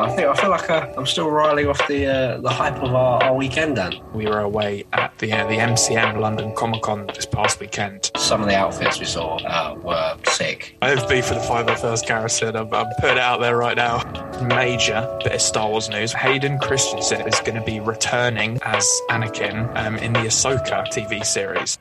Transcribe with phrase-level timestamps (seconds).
[0.00, 2.94] I think I feel like uh, I'm still riling off the uh, the hype of
[2.94, 3.76] our, our weekend.
[3.76, 8.10] Dan, We were away at the uh, the MCM London Comic Con this past weekend.
[8.16, 10.76] some of the outfits we saw uh, were sick.
[10.82, 12.56] I have beef for the 501st Garrison.
[12.56, 14.02] I'm, I'm putting it out there right now.
[14.42, 16.12] Major bit of Star Wars news.
[16.12, 21.78] Hayden Christensen is going to be returning as Anakin um, in the Ahsoka TV series.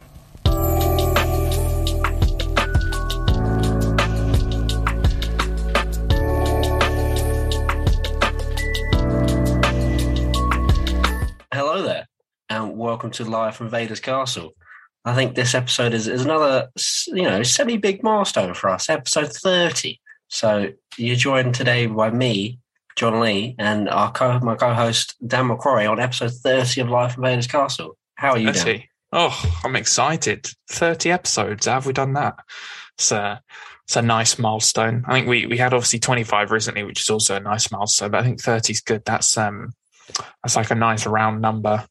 [12.97, 14.55] Welcome to Live from Vader's Castle.
[15.05, 16.69] I think this episode is, is another,
[17.05, 19.99] you know, semi big milestone for us, episode 30.
[20.29, 22.57] So you're joined today by me,
[22.95, 27.13] John Lee, and our co- my co host, Dan McCrory, on episode 30 of Live
[27.13, 27.95] from Vader's Castle.
[28.15, 28.81] How are you, Let's Dan?
[29.13, 30.47] Oh, I'm excited.
[30.71, 31.67] 30 episodes.
[31.67, 32.33] Have we done that?
[32.97, 33.43] It's a,
[33.83, 35.05] it's a nice milestone.
[35.07, 38.21] I think we, we had obviously 25 recently, which is also a nice milestone, but
[38.21, 39.05] I think 30 is good.
[39.05, 39.73] That's, um,
[40.41, 41.85] that's like a nice round number.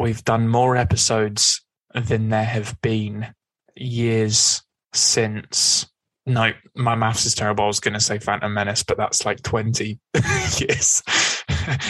[0.00, 1.62] We've done more episodes
[1.94, 3.34] than there have been
[3.76, 4.62] years
[4.94, 5.86] since.
[6.26, 7.64] No, my maths is terrible.
[7.64, 10.00] I was going to say Phantom Menace, but that's like 20
[10.58, 11.02] years.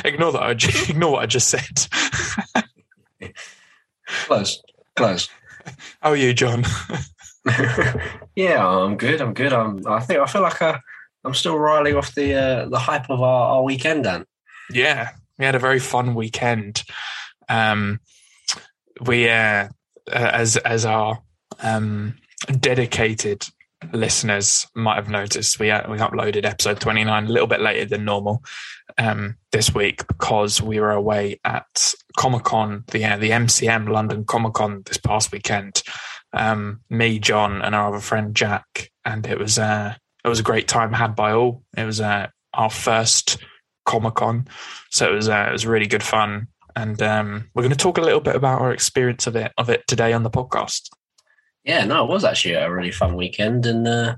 [0.05, 0.43] ignore that.
[0.43, 1.87] I ju- Ignore what I just said.
[4.27, 4.61] Close,
[4.97, 5.29] close.
[6.03, 6.65] How are you, John?
[8.35, 9.21] yeah, I'm good.
[9.21, 9.53] I'm good.
[9.53, 9.87] I'm.
[9.87, 10.79] I think I feel like uh,
[11.25, 14.05] I'm still riling off the uh, the hype of our, our weekend.
[14.05, 14.25] Dan,
[14.73, 16.83] Yeah, we had a very fun weekend.
[17.51, 18.01] Um,
[19.01, 19.69] we, uh,
[20.11, 21.23] uh, as as our
[21.63, 22.17] um,
[22.61, 23.47] dedicated
[23.93, 27.85] listeners might have noticed, we uh, we uploaded episode twenty nine a little bit later
[27.85, 28.43] than normal
[28.99, 34.25] um, this week because we were away at Comic Con, the uh, the MCM London
[34.25, 35.83] Comic Con this past weekend.
[36.33, 40.45] Um, me, John, and our other friend Jack, and it was uh, it was a
[40.45, 41.63] great time had by all.
[41.77, 43.39] It was uh, our first
[43.87, 44.47] Comic Con,
[44.91, 46.49] so it was uh, it was really good fun.
[46.77, 49.71] And um, we're going to talk a little bit about our experience of it of
[49.71, 50.89] it today on the podcast.
[51.65, 54.17] yeah, no, it was actually a really fun weekend, and uh,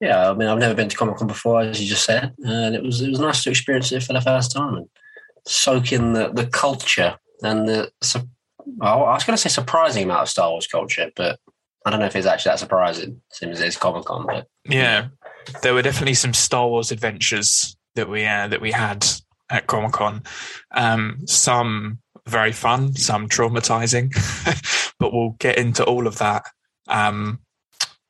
[0.00, 2.74] yeah, I mean, I've never been to Comic Con before, as you just said, and
[2.74, 4.88] it was it was nice to experience it for the first time and
[5.46, 7.90] soak in the the culture and the.
[8.02, 8.28] su-
[8.80, 11.38] I was going to say surprising amount of Star Wars culture, but
[11.84, 14.26] I don't know if it's actually that surprising, since it's Comic Con.
[14.26, 15.08] But Yeah,
[15.62, 19.06] there were definitely some Star Wars adventures that we uh, that we had
[19.50, 20.22] at Comic Con.
[20.70, 24.12] Um, some very fun, some traumatizing,
[24.98, 26.44] but we'll get into all of that
[26.88, 27.40] um,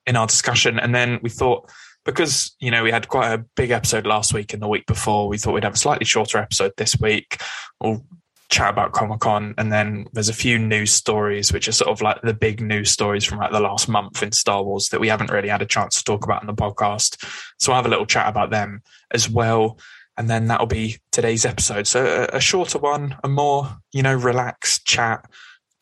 [0.06, 0.78] in our discussion.
[0.78, 1.71] And then we thought
[2.05, 5.28] because you know we had quite a big episode last week and the week before,
[5.28, 7.41] we thought we'd have a slightly shorter episode this week.
[7.81, 8.05] We'll
[8.51, 12.03] chat about Comic Con, and then there's a few news stories, which are sort of
[12.03, 15.09] like the big news stories from like the last month in Star Wars that we
[15.09, 17.25] haven't really had a chance to talk about in the podcast.
[17.59, 19.78] So I'll have a little chat about them as well.
[20.17, 21.87] And then that'll be today's episode.
[21.87, 25.29] So a, a shorter one, a more, you know, relaxed chat.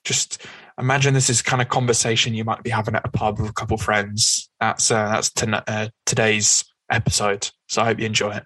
[0.04, 0.44] Just
[0.78, 3.52] imagine this is kind of conversation you might be having at a pub with a
[3.52, 4.48] couple friends.
[4.58, 7.50] That's uh, that's ton- uh, today's episode.
[7.68, 8.44] So I hope you enjoy it.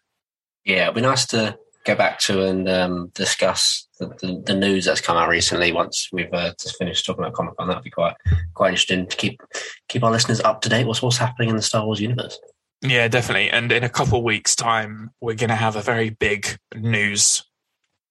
[0.65, 4.85] Yeah, it'd be nice to go back to and um, discuss the, the, the news
[4.85, 5.73] that's come out recently.
[5.73, 8.17] Once we've uh, just finished talking about Comic Con, that'd be quite
[8.55, 9.41] quite interesting to keep
[9.89, 10.87] keep our listeners up to date.
[10.87, 12.39] What's what's happening in the Star Wars universe?
[12.83, 13.51] Yeah, definitely.
[13.51, 17.43] And in a couple weeks' time, we're going to have a very big news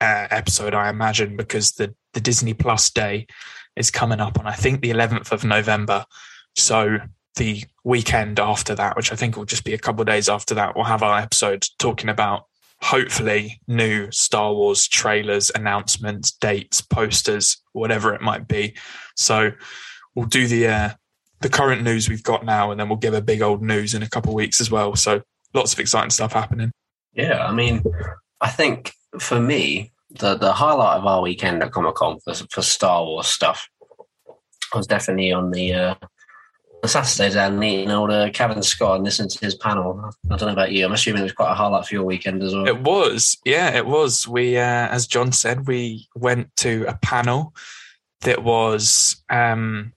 [0.02, 3.28] uh, episode, I imagine, because the, the Disney Plus Day
[3.76, 6.06] is coming up on, I think, the 11th of November.
[6.56, 6.98] So
[7.36, 10.56] the weekend after that, which I think will just be a couple of days after
[10.56, 12.46] that, we'll have our episode talking about
[12.82, 18.76] hopefully new Star Wars trailers, announcements, dates, posters, whatever it might be.
[19.16, 19.52] So
[20.16, 20.90] we'll do the uh,
[21.46, 24.02] the current news we've got now, and then we'll give a big old news in
[24.02, 24.96] a couple of weeks as well.
[24.96, 25.22] So
[25.54, 26.72] lots of exciting stuff happening.
[27.14, 27.84] Yeah, I mean,
[28.42, 32.64] I think for me, the the highlight of our weekend at Comic Con for, for
[32.64, 33.70] Star Wars stuff
[34.74, 35.96] was definitely on the uh,
[36.82, 40.04] the Saturdays and meeting old uh, Cavan Scott and listening to his panel.
[40.32, 40.84] I don't know about you.
[40.84, 42.68] I'm assuming it was quite a highlight for your weekend as well.
[42.68, 44.28] It was, yeah, it was.
[44.28, 47.54] We, uh, as John said, we went to a panel
[48.22, 49.94] that was um,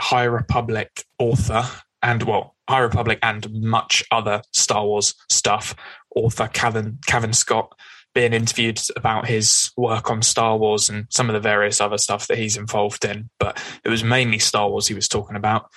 [0.00, 1.64] High Republic author
[2.02, 5.74] and well, High Republic and much other Star Wars stuff.
[6.14, 7.72] Author Cavan Cavan Scott
[8.14, 12.26] being interviewed about his work on Star Wars and some of the various other stuff
[12.26, 15.70] that he's involved in, but it was mainly Star Wars he was talking about.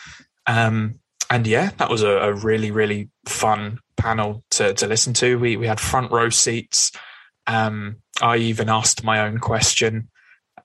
[0.48, 1.00] Um,
[1.30, 5.38] and yeah, that was a, a really really fun panel to to listen to.
[5.38, 6.92] We we had front row seats.
[7.48, 10.10] Um, I even asked my own question.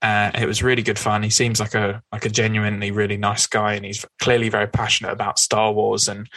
[0.00, 1.22] Uh, it was really good fun.
[1.22, 5.12] He seems like a like a genuinely really nice guy, and he's clearly very passionate
[5.12, 6.28] about Star Wars and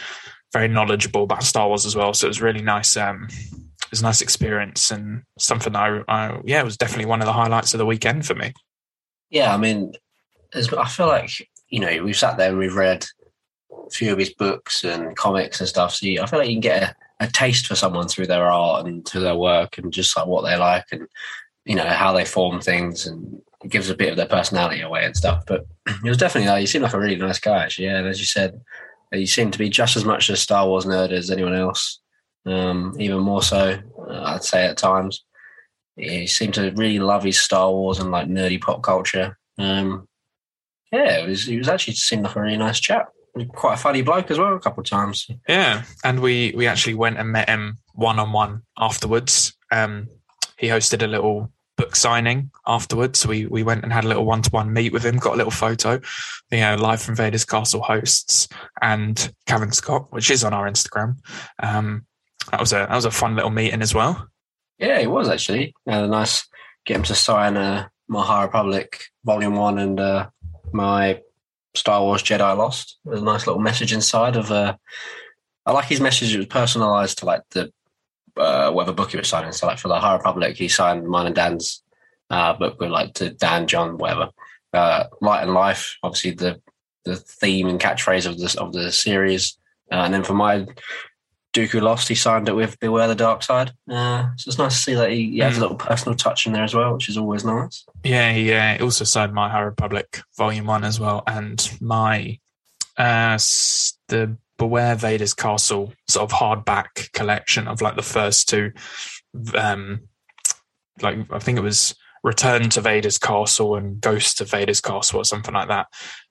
[0.52, 2.12] very knowledgeable about Star Wars as well.
[2.12, 3.28] So it was really nice, um,
[3.92, 7.32] was a nice experience and something I, I yeah it was definitely one of the
[7.32, 8.52] highlights of the weekend for me.
[9.30, 9.92] Yeah, I mean,
[10.54, 11.30] I feel like
[11.68, 13.06] you know we've sat there and we've read
[13.70, 15.94] a few of his books and comics and stuff.
[15.94, 18.86] So I feel like you can get a, a taste for someone through their art
[18.86, 21.06] and through their work and just like what they like and
[21.64, 25.04] you know how they form things and it gives a bit of their personality away
[25.04, 25.44] and stuff.
[25.46, 27.86] But it was definitely like, you seem like a really nice guy actually.
[27.86, 28.60] Yeah, and as you said,
[29.12, 32.00] you seem to be just as much a Star Wars nerd as anyone else.
[32.44, 33.78] Um, even more so,
[34.08, 35.24] uh, I'd say at times.
[35.96, 39.38] He seemed to really love his Star Wars and like nerdy pop culture.
[39.58, 40.08] Um,
[40.90, 41.44] yeah, it was.
[41.44, 43.10] He was actually seemed like a really nice chap.
[43.48, 44.56] Quite a funny bloke as well.
[44.56, 45.26] A couple of times.
[45.46, 49.54] Yeah, and we we actually went and met him one on one afterwards.
[49.70, 50.08] Um,
[50.56, 53.26] he hosted a little book signing afterwards.
[53.26, 55.36] We we went and had a little one to one meet with him, got a
[55.36, 56.00] little photo,
[56.50, 58.48] you know, live from Vader's Castle hosts
[58.80, 61.16] and Kevin Scott, which is on our Instagram.
[61.62, 62.06] Um,
[62.50, 64.28] that was a that was a fun little meeting as well.
[64.78, 65.74] Yeah, it was actually.
[65.86, 66.46] Uh, nice
[66.84, 70.28] get him to sign uh, my High Republic Volume One and uh,
[70.72, 71.20] my
[71.74, 72.98] Star Wars Jedi Lost.
[73.04, 74.50] There's a nice little message inside of.
[74.50, 74.76] Uh,
[75.64, 76.34] I like his message.
[76.34, 77.72] It was personalised to like the
[78.36, 79.52] uh, whatever book he was signing.
[79.52, 81.82] So like for the High Republic, he signed mine and Dan's
[82.30, 84.30] uh, book with like to Dan, John, whatever.
[84.72, 86.60] Uh, Light and Life, obviously the
[87.04, 89.58] the theme and catchphrase of this of the series.
[89.90, 90.66] Uh, and then for my
[91.52, 93.72] Dooku Lost, he signed it with Beware the Dark Side.
[93.90, 95.58] Uh, so it's nice to see that he, he has mm.
[95.58, 97.84] a little personal touch in there as well, which is always nice.
[98.04, 102.38] Yeah, he uh, also signed my High Republic Volume 1 as well, and my
[102.96, 103.38] uh,
[104.08, 108.70] the Beware Vader's Castle sort of hardback collection of like the first two.
[109.56, 110.02] Um,
[111.00, 115.24] like I think it was Return to Vader's Castle and Ghost of Vader's Castle or
[115.24, 115.88] something like that.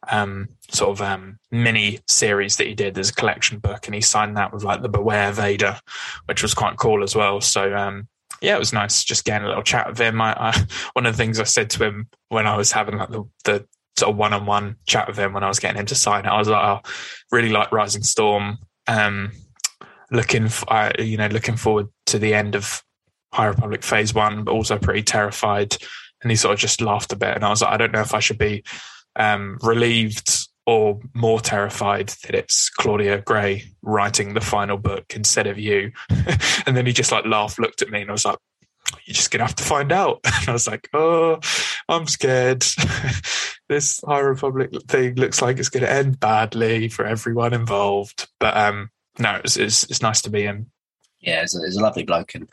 [0.10, 2.94] Um, sort of um, mini series that he did.
[2.94, 5.78] There's a collection book, and he signed that with like the Beware Vader,
[6.28, 7.42] which was quite cool as well.
[7.42, 8.08] So um,
[8.42, 10.22] yeah, it was nice just getting a little chat with him.
[10.22, 13.10] I, I, one of the things I said to him when I was having like
[13.10, 16.26] the, the sort of one-on-one chat with him when I was getting him to sign
[16.26, 16.90] it, I was like, oh,
[17.32, 18.58] really like Rising Storm.
[18.88, 19.32] Um,
[20.12, 22.84] looking, uh, you know, looking forward to the end of
[23.34, 25.78] High Republic Phase One, but also pretty terrified.
[26.22, 28.02] And he sort of just laughed a bit, and I was like, I don't know
[28.02, 28.64] if I should be
[29.16, 35.58] um, relieved or more terrified that it's Claudia Gray writing the final book instead of
[35.58, 35.92] you.
[36.66, 38.38] and then he just like laughed, looked at me, and I was like,
[39.06, 40.20] you're just gonna have to find out.
[40.42, 41.40] And I was like, oh,
[41.88, 42.62] I'm scared.
[43.70, 48.28] this High Republic thing looks like it's gonna end badly for everyone involved.
[48.40, 48.90] But um,
[49.20, 50.72] no, it's, it's, it's nice to be him.
[51.20, 52.50] Yeah, it's a, it's a lovely bloke, and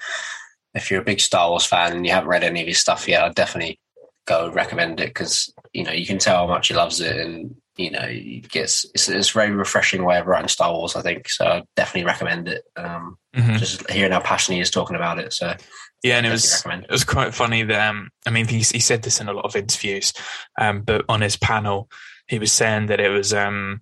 [0.75, 3.09] if you're a big Star Wars fan and you haven't read any of his stuff
[3.09, 3.81] yet, I'd definitely
[4.27, 7.57] go recommend it because you know you can tell how much he loves it, and
[7.79, 8.07] you know
[8.49, 10.97] gets it's, it's a very refreshing way of writing Star Wars.
[10.97, 11.47] I think so.
[11.47, 12.65] I definitely recommend it.
[12.77, 13.57] Um, mm-hmm.
[13.57, 15.33] Just hearing how passionate he is talking about it.
[15.33, 15.55] So
[16.03, 19.03] yeah, and it was it was quite funny that um, I mean he, he said
[19.03, 20.13] this in a lot of interviews,
[20.61, 21.89] um, but on his panel
[22.29, 23.81] he was saying that it was um,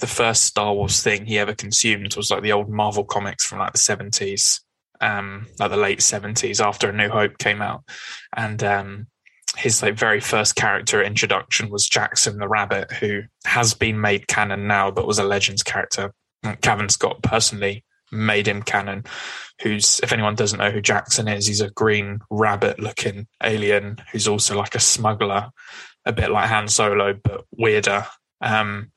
[0.00, 3.58] the first Star Wars thing he ever consumed was like the old Marvel comics from
[3.58, 4.60] like the seventies,
[5.00, 7.84] um, like the late seventies after A New Hope came out,
[8.34, 9.06] and um,
[9.56, 14.66] his like very first character introduction was Jackson the Rabbit, who has been made canon
[14.66, 16.12] now, but was a Legends character.
[16.60, 19.04] Cavan Scott personally made him canon.
[19.62, 24.28] Who's, if anyone doesn't know who Jackson is, he's a green rabbit looking alien who's
[24.28, 25.50] also like a smuggler,
[26.04, 28.06] a bit like Han Solo, but weirder.
[28.40, 28.92] Um,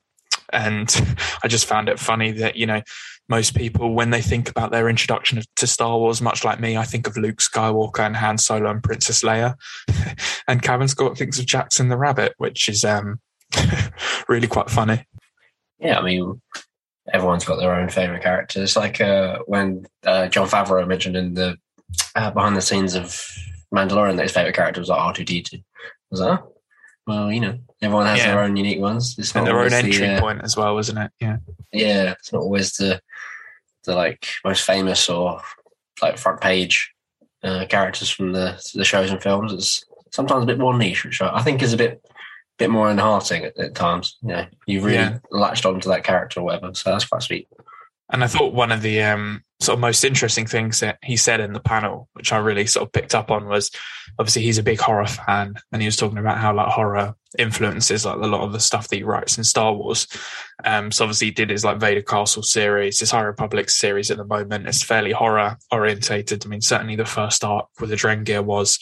[0.52, 0.94] and
[1.42, 2.82] I just found it funny that, you know,
[3.30, 6.82] most people, when they think about their introduction to Star Wars, much like me, I
[6.82, 9.54] think of Luke Skywalker and Han Solo and Princess Leia.
[10.48, 13.20] and Cavan Scott thinks of Jackson the Rabbit, which is um,
[14.28, 15.06] really quite funny.
[15.78, 16.42] Yeah, I mean,
[17.12, 18.76] everyone's got their own favorite characters.
[18.76, 21.56] Like uh, when uh, Jon Favreau mentioned in the
[22.16, 23.24] uh, behind the scenes of
[23.72, 25.62] Mandalorian that his favorite character was like R2D2.
[26.10, 26.52] Was like, oh,
[27.06, 28.32] well, you know, everyone has yeah.
[28.32, 29.16] their own unique ones.
[29.18, 31.12] It's and their own entry the, uh, point as well, isn't it?
[31.20, 31.36] Yeah.
[31.72, 33.00] Yeah, it's not always the
[33.84, 35.40] the like most famous or
[36.02, 36.92] like front page
[37.42, 39.52] uh, characters from the the shows and films.
[39.52, 42.02] It's sometimes a bit more niche, which I think is a bit
[42.58, 44.18] bit more enhancing at, at times.
[44.22, 45.18] You know, you really yeah.
[45.30, 46.74] latched onto that character or whatever.
[46.74, 47.48] So that's quite sweet.
[48.12, 51.40] And I thought one of the um, sort of most interesting things that he said
[51.40, 53.70] in the panel, which I really sort of picked up on, was
[54.18, 58.04] obviously he's a big horror fan, and he was talking about how like horror influences
[58.04, 60.08] like a lot of the stuff that he writes in Star Wars.
[60.64, 64.16] Um, so obviously he did his like Vader Castle series, his High Republic series at
[64.16, 64.66] the moment.
[64.66, 66.44] It's fairly horror orientated.
[66.44, 68.78] I mean, certainly the first arc with the Drengir was,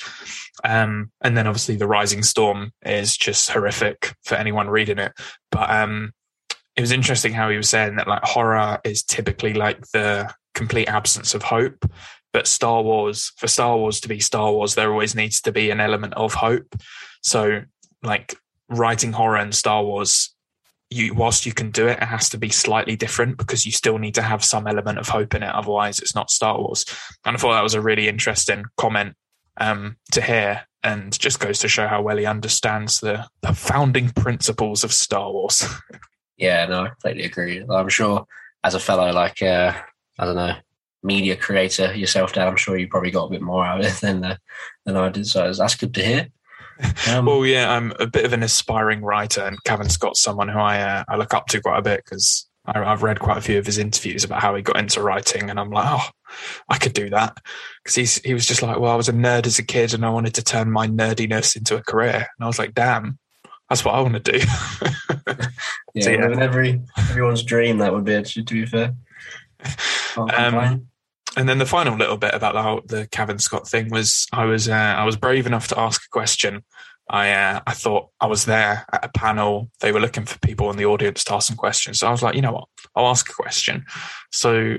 [0.64, 5.12] um, and then obviously the Rising Storm is just horrific for anyone reading it.
[5.50, 6.12] But um,
[6.78, 10.86] it was interesting how he was saying that like horror is typically like the complete
[10.86, 11.84] absence of hope
[12.32, 15.70] But Star Wars, for Star Wars to be Star Wars, there always needs to be
[15.70, 16.76] an element of hope.
[17.20, 17.62] So,
[18.02, 18.36] like
[18.68, 20.32] writing horror and Star Wars,
[20.88, 23.98] you whilst you can do it, it has to be slightly different because you still
[23.98, 25.52] need to have some element of hope in it.
[25.52, 26.84] Otherwise, it's not Star Wars.
[27.24, 29.16] And I thought that was a really interesting comment
[29.56, 34.10] um, to hear, and just goes to show how well he understands the, the founding
[34.10, 35.66] principles of Star Wars.
[36.38, 37.64] yeah, no, I completely agree.
[37.68, 38.26] I'm sure
[38.64, 39.72] as a fellow like uh,
[40.18, 40.54] I don't know
[41.02, 43.94] media creator yourself, Dad, I'm sure you probably got a bit more out of it
[44.00, 44.36] than uh,
[44.84, 45.26] than I did.
[45.26, 46.28] So that's good to hear.
[47.10, 50.60] Um, well, yeah, I'm a bit of an aspiring writer, and Cavan Scott's someone who
[50.60, 53.58] I uh, I look up to quite a bit because I've read quite a few
[53.58, 56.08] of his interviews about how he got into writing, and I'm like, oh,
[56.68, 57.36] I could do that
[57.82, 60.06] because he's he was just like, well, I was a nerd as a kid, and
[60.06, 63.18] I wanted to turn my nerdiness into a career, and I was like, damn,
[63.68, 64.38] that's what I want to do.
[65.94, 66.40] yeah, so, yeah.
[66.40, 68.22] every everyone's dream that would be.
[68.22, 68.94] To be fair.
[70.16, 70.88] Um,
[71.36, 74.68] and then the final little bit about the, the Cavan Scott thing was I was
[74.68, 76.64] uh, I was brave enough to ask a question.
[77.10, 79.70] I uh, I thought I was there at a panel.
[79.80, 82.00] They were looking for people in the audience to ask some questions.
[82.00, 83.84] So I was like, you know what, I'll ask a question.
[84.32, 84.76] So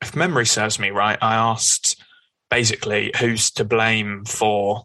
[0.00, 2.02] if memory serves me right, I asked
[2.50, 4.84] basically who's to blame for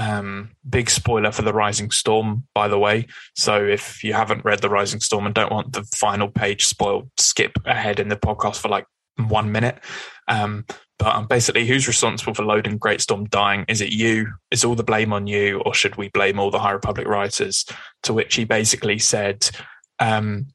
[0.00, 3.06] um, big spoiler for the Rising Storm, by the way.
[3.36, 7.10] So if you haven't read the Rising Storm and don't want the final page spoiled,
[7.18, 8.86] skip ahead in the podcast for like
[9.28, 9.78] one minute.
[10.26, 10.64] Um,
[10.98, 13.66] but um, basically, who's responsible for Loden Greatstorm dying?
[13.68, 14.32] Is it you?
[14.50, 17.66] Is all the blame on you, or should we blame all the High Republic writers?
[18.04, 19.50] To which he basically said,
[19.98, 20.46] um,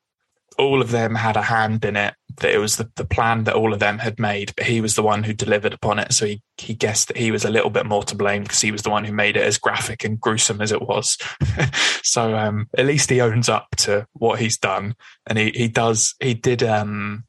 [0.58, 2.16] all of them had a hand in it.
[2.38, 4.96] That it was the, the plan that all of them had made, but he was
[4.96, 6.14] the one who delivered upon it.
[6.14, 8.72] So he, he guessed that he was a little bit more to blame because he
[8.72, 11.18] was the one who made it as graphic and gruesome as it was.
[12.04, 16.16] so um, at least he owns up to what he's done, and he he does
[16.20, 17.24] he did um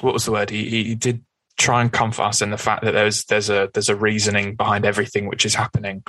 [0.00, 0.50] what was the word?
[0.50, 1.24] He, he did
[1.58, 4.84] try and comfort us in the fact that there's there's a there's a reasoning behind
[4.84, 6.04] everything which is happening,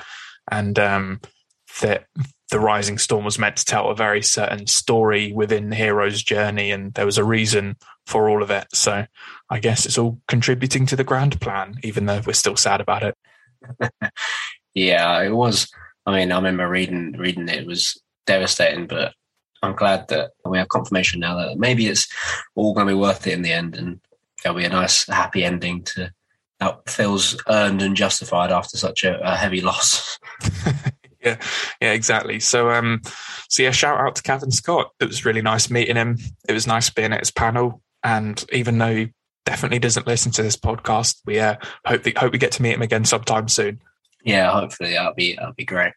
[0.49, 1.19] and um,
[1.81, 2.05] that
[2.49, 6.71] the rising storm was meant to tell a very certain story within the hero's journey,
[6.71, 8.67] and there was a reason for all of it.
[8.73, 9.05] So
[9.49, 13.03] I guess it's all contributing to the grand plan, even though we're still sad about
[13.03, 13.17] it.
[14.73, 15.71] yeah, it was.
[16.05, 17.59] I mean, I remember reading reading it.
[17.59, 19.13] It was devastating, but
[19.61, 22.07] I'm glad that we have confirmation now that maybe it's
[22.55, 23.99] all going to be worth it in the end, and
[24.41, 26.11] there'll be a nice, happy ending to
[26.59, 30.19] that feels earned and justified after such a, a heavy loss.
[31.21, 31.37] yeah,
[31.81, 32.39] yeah, exactly.
[32.39, 33.01] So, um,
[33.49, 34.91] so yeah, shout out to Cavan Scott.
[34.99, 36.17] It was really nice meeting him.
[36.47, 39.13] It was nice being at his panel, and even though he
[39.45, 42.73] definitely doesn't listen to this podcast, we uh, hope that, hope we get to meet
[42.73, 43.79] him again sometime soon.
[44.23, 45.93] Yeah, hopefully that'll be that'll be great.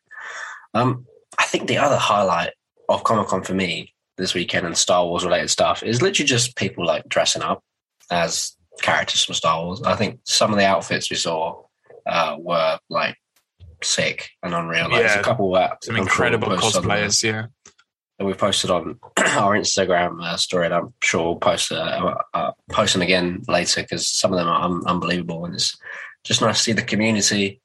[0.75, 1.07] Um,
[1.38, 2.52] I think the other highlight
[2.88, 6.57] of Comic Con for me this weekend and Star Wars related stuff is literally just
[6.57, 7.62] people like dressing up
[8.11, 9.83] as characters from Star Wars.
[9.83, 11.62] I think some of the outfits we saw
[12.07, 13.17] uh, were like
[13.85, 14.85] sick and unreal.
[14.85, 17.23] Like, yeah, there's a couple of some incredible cosplayers.
[17.23, 17.47] yeah,
[18.19, 22.53] that we posted on our Instagram uh, story, and I'm sure we'll post uh, uh,
[22.71, 25.77] post them again later because some of them are un- unbelievable, and it's
[26.25, 27.61] just nice to see the community.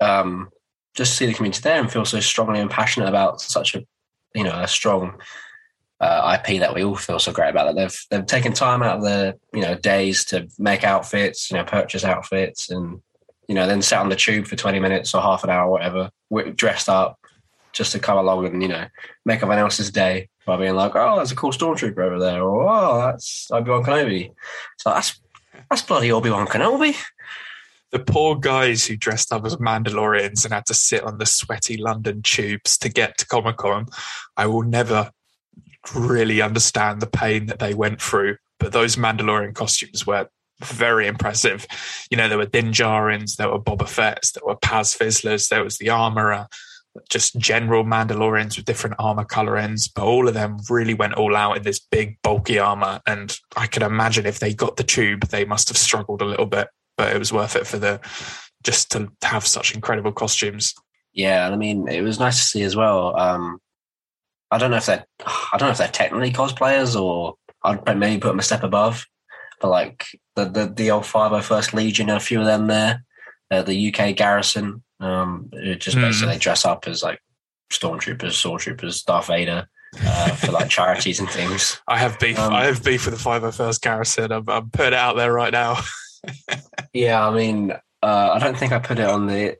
[0.00, 0.48] Um,
[0.94, 3.84] just see the community there and feel so strongly and passionate about such a
[4.34, 5.20] you know a strong
[6.00, 7.66] uh, IP that we all feel so great about.
[7.66, 11.56] That they've they've taken time out of their you know days to make outfits, you
[11.56, 13.02] know, purchase outfits, and
[13.50, 15.72] you know then sat on the tube for twenty minutes or half an hour, or
[15.72, 16.10] whatever,
[16.54, 17.18] dressed up
[17.72, 18.86] just to come along and you know
[19.24, 22.68] make everyone else's day by being like, oh, there's a cool stormtrooper over there, or
[22.68, 24.30] oh, that's Obi Wan Kenobi.
[24.78, 25.20] So that's
[25.68, 26.94] that's bloody Obi Wan Kenobi
[27.90, 31.76] the poor guys who dressed up as Mandalorians and had to sit on the sweaty
[31.76, 33.86] London tubes to get to Comic Con,
[34.36, 35.10] I will never
[35.92, 38.36] really understand the pain that they went through.
[38.60, 40.28] But those Mandalorian costumes were
[40.62, 41.66] very impressive.
[42.10, 45.64] You know, there were Din Djarins, there were Boba Fett's, there were Paz Vizsla's, there
[45.64, 46.46] was the Armorer,
[47.08, 49.88] just general Mandalorians with different armor colorings.
[49.88, 53.00] But all of them really went all out in this big, bulky armor.
[53.06, 56.46] And I can imagine if they got the tube, they must have struggled a little
[56.46, 56.68] bit
[57.00, 57.98] but it was worth it for the
[58.62, 60.74] just to have such incredible costumes.
[61.14, 63.18] Yeah, I mean, it was nice to see as well.
[63.18, 63.58] Um,
[64.50, 68.20] I don't know if they're, I don't know if they're technically cosplayers or I'd maybe
[68.20, 69.06] put them a step above.
[69.62, 70.08] But like
[70.44, 73.04] the the, the old 501st Legion, a few of them there,
[73.50, 76.02] uh, the UK garrison, um, just mm.
[76.02, 77.20] basically dress up as like
[77.72, 79.68] stormtroopers, troopers, Darth Vader.
[80.06, 81.80] Uh, for like charities and things.
[81.88, 82.38] I have beef.
[82.38, 84.30] Um, I have beef with the 501st Garrison.
[84.30, 85.80] I'm, I'm putting it out there right now.
[86.92, 89.56] yeah, I mean, uh, I don't think I put it on the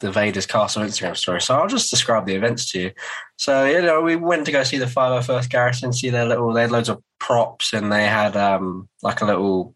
[0.00, 2.92] the Vader's Castle Instagram story, so I'll just describe the events to you.
[3.36, 6.52] So you know, we went to go see the 501st Garrison, see their little.
[6.52, 9.74] They had loads of props, and they had um like a little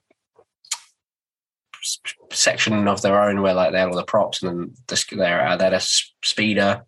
[2.32, 5.56] section of their own where like they had all the props and then they're uh,
[5.56, 6.84] they a speeder,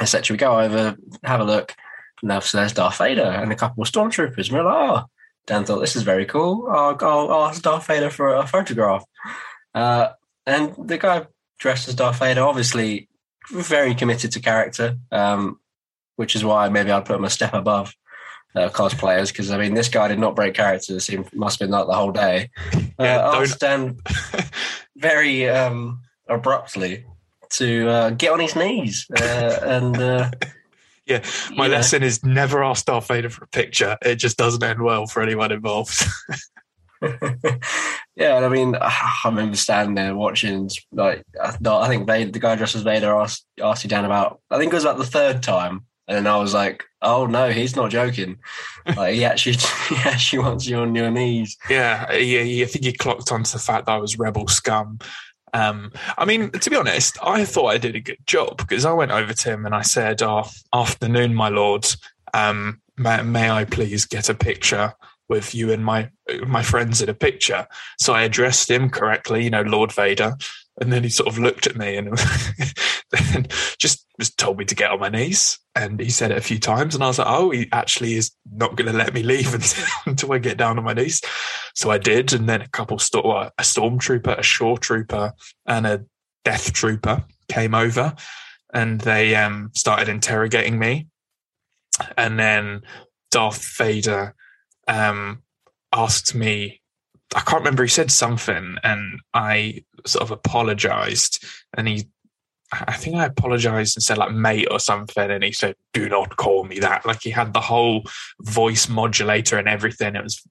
[0.00, 0.34] etc.
[0.34, 1.74] We go over, have a look,
[2.22, 4.48] and now so there's Darth Vader and a couple of stormtroopers.
[4.48, 5.04] And we're like, oh,
[5.46, 6.68] Dan thought this is very cool.
[6.70, 9.04] I'll, I'll ask Darth Vader for a photograph.
[9.74, 10.08] Uh,
[10.46, 11.26] and the guy
[11.58, 13.08] dressed as Darth Vader, obviously
[13.50, 15.60] very committed to character, um,
[16.16, 17.94] which is why maybe I'd put him a step above
[18.56, 20.96] uh, cosplayers because I mean this guy did not break character.
[20.96, 22.50] It must have been like the whole day.
[22.98, 23.98] Uh, yeah, asked Dan
[24.96, 27.04] very um, abruptly
[27.50, 29.98] to uh, get on his knees uh, and.
[29.98, 30.30] Uh,
[31.06, 31.22] yeah,
[31.54, 33.98] my lesson is never ask Darth Vader for a picture.
[34.00, 36.06] It just doesn't end well for anyone involved.
[38.16, 40.70] yeah, I mean, I remember standing there watching.
[40.90, 44.40] Like, I think Vader, the guy dressed as Vader asked asked you Dan about.
[44.50, 47.76] I think it was about the third time, and I was like, "Oh no, he's
[47.76, 48.38] not joking.
[48.96, 49.56] Like, he actually,
[49.88, 52.64] he actually wants you on your knees." Yeah, yeah.
[52.64, 54.98] I think he clocked onto the fact that I was rebel scum.
[55.52, 58.92] Um, I mean, to be honest, I thought I did a good job because I
[58.92, 61.86] went over to him and I said, "Oh, afternoon, my lord.
[62.34, 64.94] Um, may, may I please get a picture
[65.28, 66.10] with you and my
[66.46, 67.66] my friends in a picture?"
[67.98, 70.36] So I addressed him correctly, you know, Lord Vader,
[70.80, 72.16] and then he sort of looked at me and
[73.10, 73.46] then
[73.78, 75.58] just, just told me to get on my knees.
[75.74, 76.94] And he said it a few times.
[76.94, 79.54] And I was like, oh, he actually is not going to let me leave
[80.06, 81.20] until, I get down on my knees.
[81.74, 82.32] So I did.
[82.32, 85.32] And then a couple, st- a stormtrooper, a shore trooper,
[85.66, 86.04] and a
[86.44, 88.14] death trooper came over
[88.72, 91.08] and they um, started interrogating me.
[92.16, 92.82] And then
[93.30, 94.34] Darth Vader
[94.88, 95.42] um,
[95.92, 96.80] asked me
[97.34, 97.82] I can't remember.
[97.82, 101.44] He said something, and I sort of apologized.
[101.76, 102.08] And he,
[102.86, 105.30] I think I apologized and said like mate or something.
[105.30, 108.04] And he said, "Do not call me that." Like he had the whole
[108.40, 110.16] voice modulator and everything.
[110.16, 110.42] It was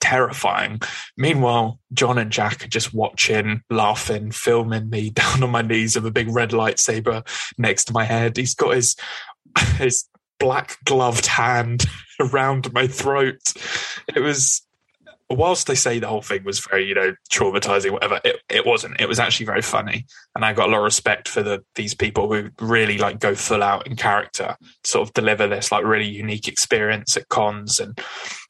[0.00, 0.80] terrifying.
[1.16, 6.06] Meanwhile, John and Jack are just watching, laughing, filming me down on my knees with
[6.06, 7.26] a big red lightsaber
[7.58, 8.36] next to my head.
[8.36, 8.96] He's got his
[9.76, 11.84] his black gloved hand
[12.20, 13.40] around my throat.
[14.14, 14.62] It was
[15.36, 19.00] whilst they say the whole thing was very, you know, traumatizing, whatever, it, it wasn't.
[19.00, 20.06] It was actually very funny.
[20.34, 23.34] And I got a lot of respect for the these people who really like go
[23.34, 27.80] full out in character, sort of deliver this like really unique experience at cons.
[27.80, 27.98] And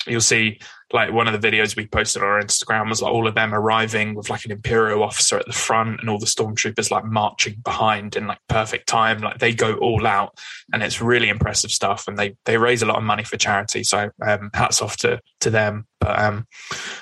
[0.06, 0.60] you'll see
[0.92, 3.54] like one of the videos we posted on our Instagram was like all of them
[3.54, 7.56] arriving with like an imperial officer at the front and all the stormtroopers like marching
[7.64, 9.20] behind in like perfect time.
[9.20, 10.38] Like they go all out,
[10.72, 12.08] and it's really impressive stuff.
[12.08, 13.84] And they they raise a lot of money for charity.
[13.84, 15.86] So um, hats off to to them.
[16.00, 16.46] But um,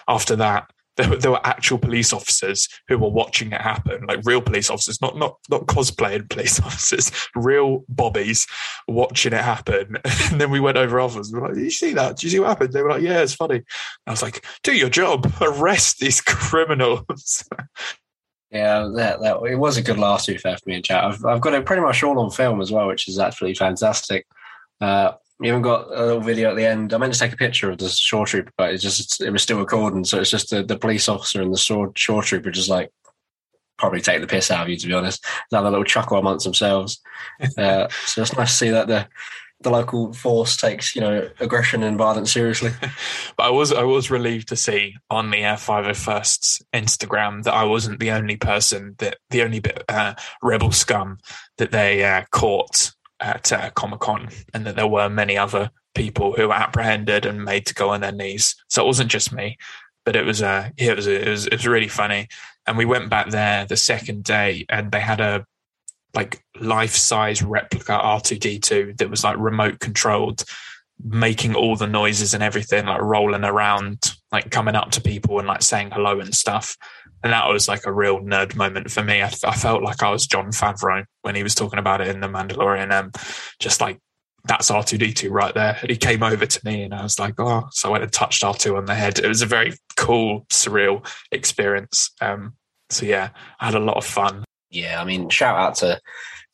[0.08, 0.70] after that,
[1.00, 5.00] there, there were actual police officers who were watching it happen, like real police officers,
[5.00, 8.46] not not not cosplaying police officers, real bobbies
[8.88, 9.96] watching it happen.
[10.30, 11.32] And then we went over afterwards.
[11.32, 12.16] We were like, "Did you see that?
[12.16, 13.62] Did you see what happened?" They were like, "Yeah, it's funny."
[14.06, 17.44] I was like, "Do your job, arrest these criminals."
[18.50, 21.04] Yeah, that, that it was a good last two fair for me and chat.
[21.04, 24.26] I've, I've got it pretty much all on film as well, which is absolutely fantastic.
[24.80, 26.92] Uh, we even got a little video at the end.
[26.92, 29.42] I meant to take a picture of the shore trooper, but it just it was
[29.42, 30.04] still recording.
[30.04, 32.92] So it's just the, the police officer and the shore, shore trooper just like
[33.78, 35.24] probably take the piss out of you, to be honest.
[35.50, 37.00] They have a little chuckle amongst themselves.
[37.56, 39.08] Uh, so it's nice to see that the
[39.62, 42.70] the local force takes you know aggression and violence seriously.
[43.36, 47.44] but I was I was relieved to see on the Air Five Hundred First Instagram
[47.44, 51.18] that I wasn't the only person that the only bit uh, rebel scum
[51.56, 56.32] that they uh, caught at uh, Comic Con, and that there were many other people
[56.32, 58.54] who were apprehended and made to go on their knees.
[58.68, 59.58] So it wasn't just me,
[60.04, 62.28] but it was uh, it was it was it was really funny.
[62.66, 65.46] And we went back there the second day, and they had a
[66.14, 70.44] like life size replica R two D two that was like remote controlled,
[71.02, 75.48] making all the noises and everything, like rolling around, like coming up to people and
[75.48, 76.76] like saying hello and stuff
[77.22, 79.22] and that was like a real nerd moment for me.
[79.22, 82.20] I, I, felt like I was Jon Favreau when he was talking about it in
[82.20, 82.92] The Mandalorian.
[82.92, 83.12] Um,
[83.58, 83.98] just like
[84.44, 85.76] that's R two D two right there.
[85.80, 87.68] And he came over to me, and I was like, oh.
[87.72, 89.18] So I went and touched R two on the head.
[89.18, 92.10] It was a very cool, surreal experience.
[92.20, 92.54] Um,
[92.88, 93.30] so yeah,
[93.60, 94.44] I had a lot of fun.
[94.70, 96.00] Yeah, I mean, shout out to,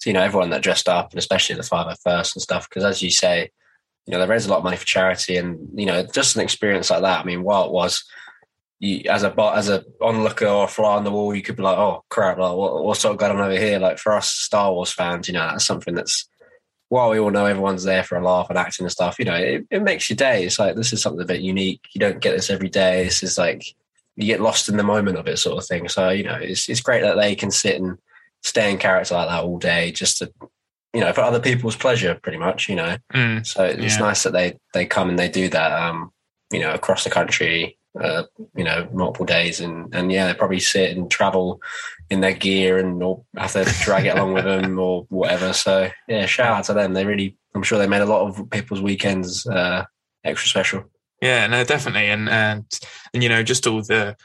[0.01, 2.69] to you know everyone that dressed up, and especially the five hundred first and stuff.
[2.69, 3.51] Because as you say,
[4.07, 6.43] you know they raise a lot of money for charity, and you know just an
[6.43, 7.21] experience like that.
[7.21, 8.05] I mean, while it was
[8.79, 11.63] you, as a as a onlooker or a fly on the wall, you could be
[11.63, 12.39] like, "Oh crap!
[12.39, 15.29] Like, what, what's sort of going on over here?" Like for us Star Wars fans,
[15.29, 16.29] you know, that's something that's
[16.89, 19.19] while we all know everyone's there for a laugh and acting and stuff.
[19.19, 20.45] You know, it, it makes your day.
[20.45, 21.81] It's like this is something a bit unique.
[21.95, 23.05] You don't get this every day.
[23.05, 23.65] This is like
[24.17, 25.89] you get lost in the moment of it, sort of thing.
[25.89, 27.99] So you know, it's it's great that they can sit and
[28.43, 30.31] stay in character like that all day, just to
[30.93, 32.69] you know, for other people's pleasure, pretty much.
[32.69, 34.01] You know, mm, so it's yeah.
[34.01, 35.73] nice that they they come and they do that.
[35.73, 36.13] Um,
[36.53, 40.61] you know, across the country uh, you know, multiple days, and and yeah, they probably
[40.61, 41.61] sit and travel
[42.11, 45.53] in their gear and or have to drag it along with them or whatever.
[45.53, 46.95] So yeah, shout out to them.
[46.95, 49.85] They really, I'm sure they made a lot of people's weekends uh,
[50.25, 50.85] extra special.
[51.23, 52.65] Yeah, no, definitely, and and
[53.15, 54.17] and you know, just all the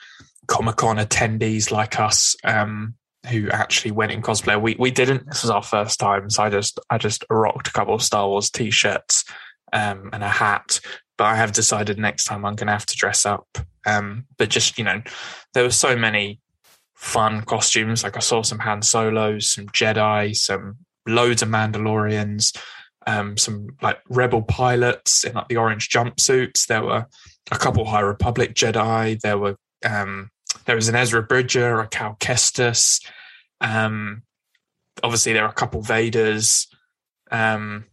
[0.47, 2.95] Comic Con attendees like us um,
[3.29, 4.61] who actually went in cosplay.
[4.61, 5.25] We we didn't.
[5.27, 8.27] This was our first time, so I just I just rocked a couple of Star
[8.27, 9.23] Wars t-shirts
[9.71, 10.79] um, and a hat.
[11.21, 13.59] But I have decided next time I'm going to have to dress up.
[13.85, 15.03] Um, but just you know,
[15.53, 16.39] there were so many
[16.95, 18.03] fun costumes.
[18.03, 22.57] Like I saw some Han Solos, some Jedi, some loads of Mandalorians,
[23.05, 26.65] um, some like rebel pilots in like the orange jumpsuits.
[26.65, 27.05] There were
[27.51, 29.19] a couple High Republic Jedi.
[29.19, 30.31] There were um,
[30.65, 32.99] there was an Ezra Bridger, a Cal Kestis.
[33.59, 34.23] Um,
[35.03, 36.65] obviously, there are a couple Vaders.
[37.29, 37.85] Um,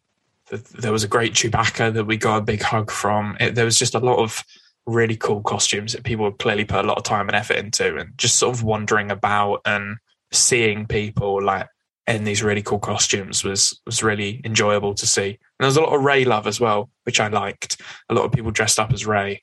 [0.50, 3.36] there was a great Chewbacca that we got a big hug from.
[3.40, 4.44] It, there was just a lot of
[4.86, 8.16] really cool costumes that people clearly put a lot of time and effort into, and
[8.16, 9.98] just sort of wandering about and
[10.32, 11.68] seeing people like
[12.06, 15.28] in these really cool costumes was was really enjoyable to see.
[15.28, 17.80] And there was a lot of Rey love as well, which I liked.
[18.08, 19.42] A lot of people dressed up as Rey.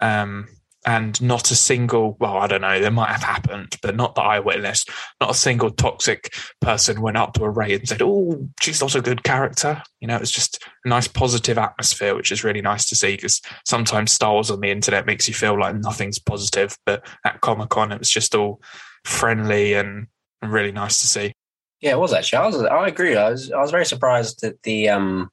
[0.00, 0.48] Um,
[0.86, 4.22] and not a single well i don't know there might have happened but not that
[4.22, 4.88] i witnessed.
[5.20, 8.94] Not a single toxic person went up to a Rey and said oh she's not
[8.94, 9.82] a good character.
[10.00, 13.42] You know it's just a nice positive atmosphere which is really nice to see because
[13.66, 17.92] sometimes star wars on the internet makes you feel like nothing's positive but at comic-con
[17.92, 18.60] it was just all
[19.04, 20.06] friendly and,
[20.42, 21.32] and really nice to see.
[21.80, 22.38] Yeah it was actually.
[22.38, 23.16] I was i agree.
[23.16, 25.30] I was i was very surprised at the um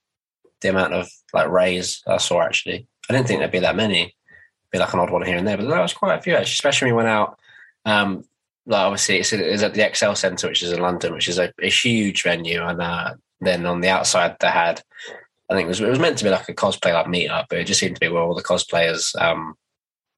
[0.61, 2.87] the amount of like Reys i saw actually.
[3.09, 4.15] I didn't think there'd be that many
[4.73, 6.51] be like an odd one here and there, but there was quite a few actually,
[6.51, 7.39] especially when we went out.
[7.85, 8.25] Um,
[8.65, 11.53] like obviously, it's, it's, at the ExCeL Centre, which is in London, which is a,
[11.61, 14.81] a huge venue, and uh, then on the outside they had,
[15.49, 17.59] I think it was it was meant to be like a cosplay like meetup, but
[17.59, 19.55] it just seemed to be where all the cosplayers um,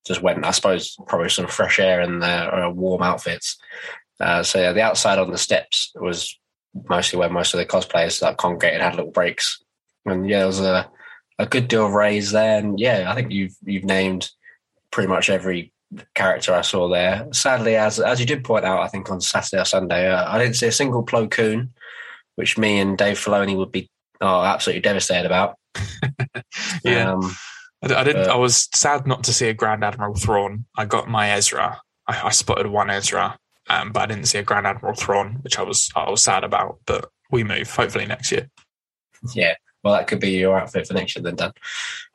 [0.08, 0.46] just went.
[0.46, 3.58] I suppose probably some fresh air and their uh, warm outfits.
[4.20, 6.40] Uh, so yeah, the outside on the steps was
[6.88, 9.62] mostly where most of the cosplayers like congregated, had little breaks,
[10.06, 10.90] and yeah, there was a
[11.40, 12.60] a good deal of Reys there.
[12.60, 14.30] And yeah, I think you've you've named
[14.96, 15.74] pretty much every
[16.14, 17.28] character I saw there.
[17.34, 20.40] Sadly, as as you did point out, I think on Saturday or Sunday, uh, I
[20.40, 21.74] didn't see a single Plo Koon,
[22.36, 23.90] which me and Dave Filoni would be
[24.22, 25.58] oh, absolutely devastated about.
[26.86, 27.12] yeah.
[27.12, 27.36] Um,
[27.84, 28.30] I, I, didn't.
[28.30, 30.66] I was sad not to see a Grand Admiral Thrawn.
[30.78, 31.82] I got my Ezra.
[32.08, 33.38] I, I spotted one Ezra,
[33.70, 36.46] um, but I didn't see a Grand Admiral Thrawn, which I was I was sad
[36.46, 36.80] about.
[36.86, 38.50] But we move hopefully next year.
[39.34, 39.56] Yeah,
[39.86, 41.52] well, that could be your outfit for next year then, Dan.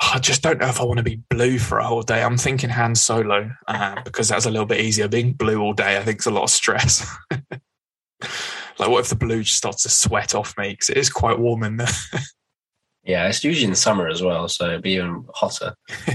[0.00, 2.20] I just don't know if I want to be blue for a whole day.
[2.20, 5.06] I'm thinking Han Solo uh, because that's a little bit easier.
[5.06, 7.09] Being blue all day, I think, is a lot of stress.
[7.30, 7.61] like,
[8.88, 11.62] what if the blue just starts to sweat off me because it is quite warm
[11.62, 11.87] in there?
[13.04, 15.76] yeah, it's usually in summer as well, so it'd be even hotter.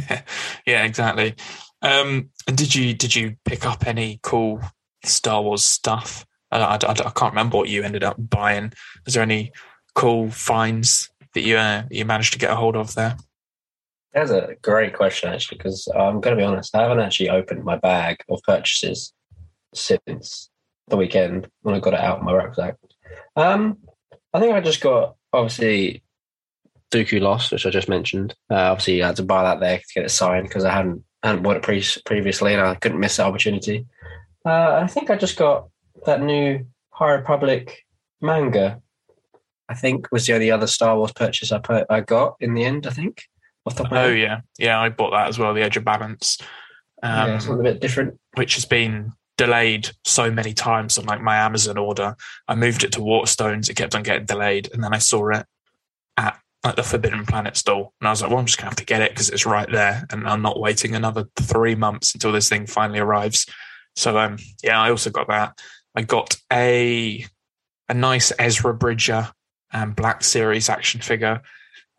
[0.68, 1.36] yeah, exactly.
[1.82, 4.60] Um, did you did you pick up any cool
[5.06, 6.26] Star Wars stuff?
[6.52, 8.74] I, I, I, I can't remember what you ended up buying.
[9.06, 9.54] Was there any
[9.96, 13.16] cool finds that you uh, you managed to get a hold of there?
[14.14, 17.66] That's a great question, actually, because I'm going to be honest, I haven't actually opened
[17.66, 19.14] my bag of purchases
[19.74, 20.50] since
[20.88, 22.76] the weekend when I got it out of my rucksack.
[23.36, 23.78] Um,
[24.34, 26.02] I think I just got obviously
[26.92, 28.34] Dooku Lost, which I just mentioned.
[28.50, 31.04] Uh, obviously, I had to buy that there to get it signed because I hadn't
[31.22, 33.86] hadn't bought it pre- previously, and I couldn't miss the opportunity.
[34.46, 35.68] Uh, I think I just got
[36.06, 37.84] that new High Republic
[38.22, 38.82] manga
[39.68, 42.64] I think was the only other Star Wars purchase I put, I got in the
[42.64, 42.88] end.
[42.88, 43.24] I think.
[43.92, 45.54] Oh yeah, yeah, I bought that as well.
[45.54, 46.38] The Edge of Balance.
[47.02, 48.20] Um, yeah, something a bit different.
[48.36, 52.16] Which has been delayed so many times on like my Amazon order.
[52.48, 53.70] I moved it to Waterstones.
[53.70, 55.46] It kept on getting delayed, and then I saw it
[56.18, 58.78] at like the Forbidden Planet store, and I was like, "Well, I'm just gonna have
[58.78, 62.32] to get it because it's right there, and I'm not waiting another three months until
[62.32, 63.46] this thing finally arrives."
[63.96, 65.60] So, um, yeah, I also got that.
[65.96, 67.26] I got a
[67.88, 69.32] a nice Ezra Bridger
[69.76, 71.42] um, Black Series action figure.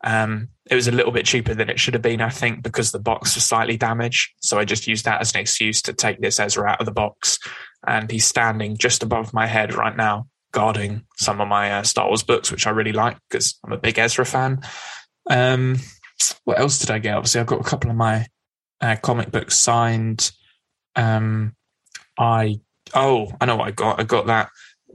[0.03, 2.91] Um, it was a little bit cheaper than it should have been, I think, because
[2.91, 4.31] the box was slightly damaged.
[4.41, 6.91] So I just used that as an excuse to take this Ezra out of the
[6.91, 7.37] box.
[7.85, 12.07] And he's standing just above my head right now, guarding some of my uh, Star
[12.07, 14.61] Wars books, which I really like because I'm a big Ezra fan.
[15.29, 15.77] Um,
[16.45, 17.15] what else did I get?
[17.15, 18.25] Obviously, I've got a couple of my
[18.81, 20.31] uh, comic books signed.
[20.95, 21.55] Um,
[22.17, 22.59] I
[22.95, 23.99] oh, I know what I got.
[23.99, 24.49] I got that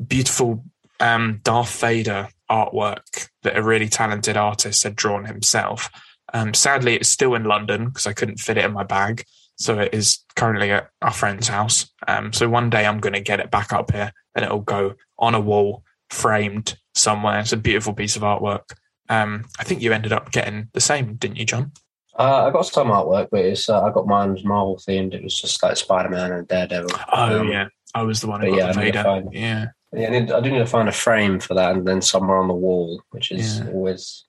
[0.05, 0.65] beautiful
[1.01, 5.91] um, Darth Vader artwork that a really talented artist had drawn himself.
[6.33, 9.25] Um, sadly, it's still in London because I couldn't fit it in my bag.
[9.57, 11.91] So it is currently at our friend's house.
[12.09, 14.95] Um, so one day I'm going to get it back up here and it'll go
[15.19, 17.41] on a wall framed somewhere.
[17.41, 18.73] It's a beautiful piece of artwork.
[19.09, 21.73] Um, I think you ended up getting the same, didn't you, John?
[22.19, 25.15] Uh, I got some artwork, but it's uh, I got mine was Marvel themed.
[25.15, 26.91] It was just like Spider Man and Daredevil.
[27.13, 29.23] Oh um, yeah, I was the one who got yeah, the Vader.
[29.33, 30.09] Yeah, yeah.
[30.09, 32.49] I, need, I do need to find a frame for that, and then somewhere on
[32.49, 33.69] the wall, which is yeah.
[33.69, 34.25] always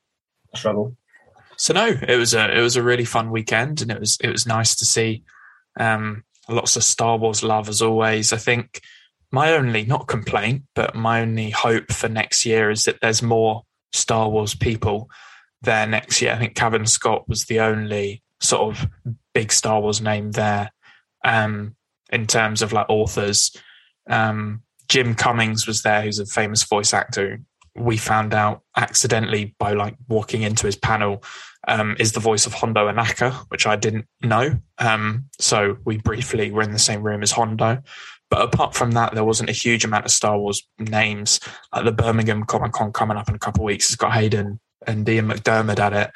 [0.54, 0.96] a struggle.
[1.58, 4.30] So no, it was a it was a really fun weekend, and it was it
[4.30, 5.24] was nice to see
[5.80, 8.34] um, lots of Star Wars love as always.
[8.34, 8.82] I think
[9.32, 13.64] my only not complaint, but my only hope for next year is that there's more
[13.92, 15.10] Star Wars people
[15.62, 16.34] there next year.
[16.34, 18.88] I think Cavan Scott was the only sort of
[19.34, 20.72] big Star Wars name there
[21.24, 21.76] um,
[22.12, 23.56] in terms of like authors.
[24.08, 27.42] Um, Jim Cummings was there, who's a famous voice actor.
[27.76, 31.24] We found out accidentally by like walking into his panel
[31.68, 34.60] um, is the voice of Hondo Ohnaka, which I didn't know.
[34.78, 37.82] Um, so we briefly were in the same room as Hondo.
[38.30, 41.40] But apart from that, there wasn't a huge amount of Star Wars names.
[41.74, 44.60] Like the Birmingham Comic Con coming up in a couple of weeks has got Hayden
[44.86, 46.12] and Ian McDiarmid at it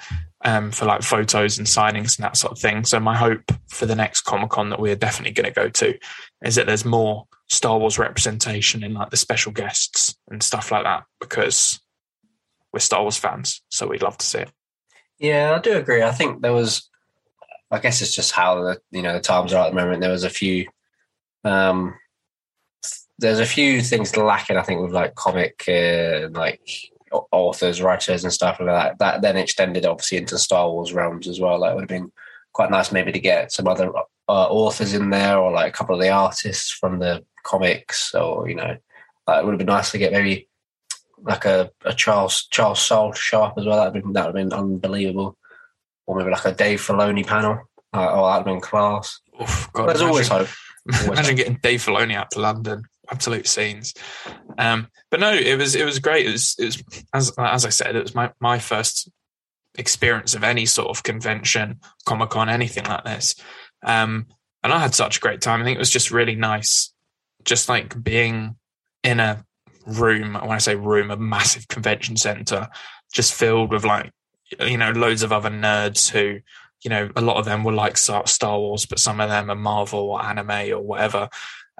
[0.46, 2.86] um, for like photos and signings and that sort of thing.
[2.86, 5.98] So my hope for the next Comic Con that we're definitely going to go to
[6.44, 10.84] is that there's more Star Wars representation in like the special guests and stuff like
[10.84, 11.80] that because
[12.74, 14.52] we're Star Wars fans, so we'd love to see it.
[15.18, 16.04] Yeah, I do agree.
[16.04, 16.90] I think there was,
[17.72, 20.02] I guess it's just how the you know the times are at the moment.
[20.02, 20.68] There was a few,
[21.44, 21.96] um,
[23.18, 24.58] there's a few things lacking.
[24.58, 26.62] I think with like comic uh, like
[27.32, 29.00] authors, writers, and stuff like that.
[29.00, 31.62] That then extended obviously into Star Wars realms as well.
[31.62, 32.12] That would have been
[32.54, 33.92] quite nice maybe to get some other
[34.30, 38.50] uh, authors in there or like a couple of the artists from the comics or
[38.50, 38.78] you know,
[39.26, 40.48] like it would have been nice to get maybe
[41.20, 43.78] like a, a Charles Charles Soule to show up as well.
[43.78, 45.38] That would have been that would have been unbelievable.
[46.06, 47.60] Or maybe like a Dave Filoni panel.
[47.94, 49.20] Uh, oh, that'd have been class.
[49.42, 50.48] Oof, God, There's imagine, always hope.
[50.88, 51.38] Always imagine hope.
[51.38, 53.94] getting Dave Filoni out to London absolute scenes.
[54.58, 56.26] Um, but no, it was it was great.
[56.26, 56.84] It was, it was
[57.14, 59.10] as as I said, it was my my first
[59.76, 63.36] experience of any sort of convention, Comic Con, anything like this.
[63.84, 64.28] Um,
[64.64, 65.62] and I had such a great time.
[65.62, 66.94] I think it was just really nice,
[67.48, 68.56] just like being
[69.04, 69.44] in a
[69.88, 70.36] room.
[70.36, 72.68] When I say room, a massive convention center,
[73.12, 74.12] just filled with like
[74.60, 76.40] you know loads of other nerds who
[76.84, 79.56] you know a lot of them were like Star Wars, but some of them are
[79.56, 81.30] Marvel or anime or whatever.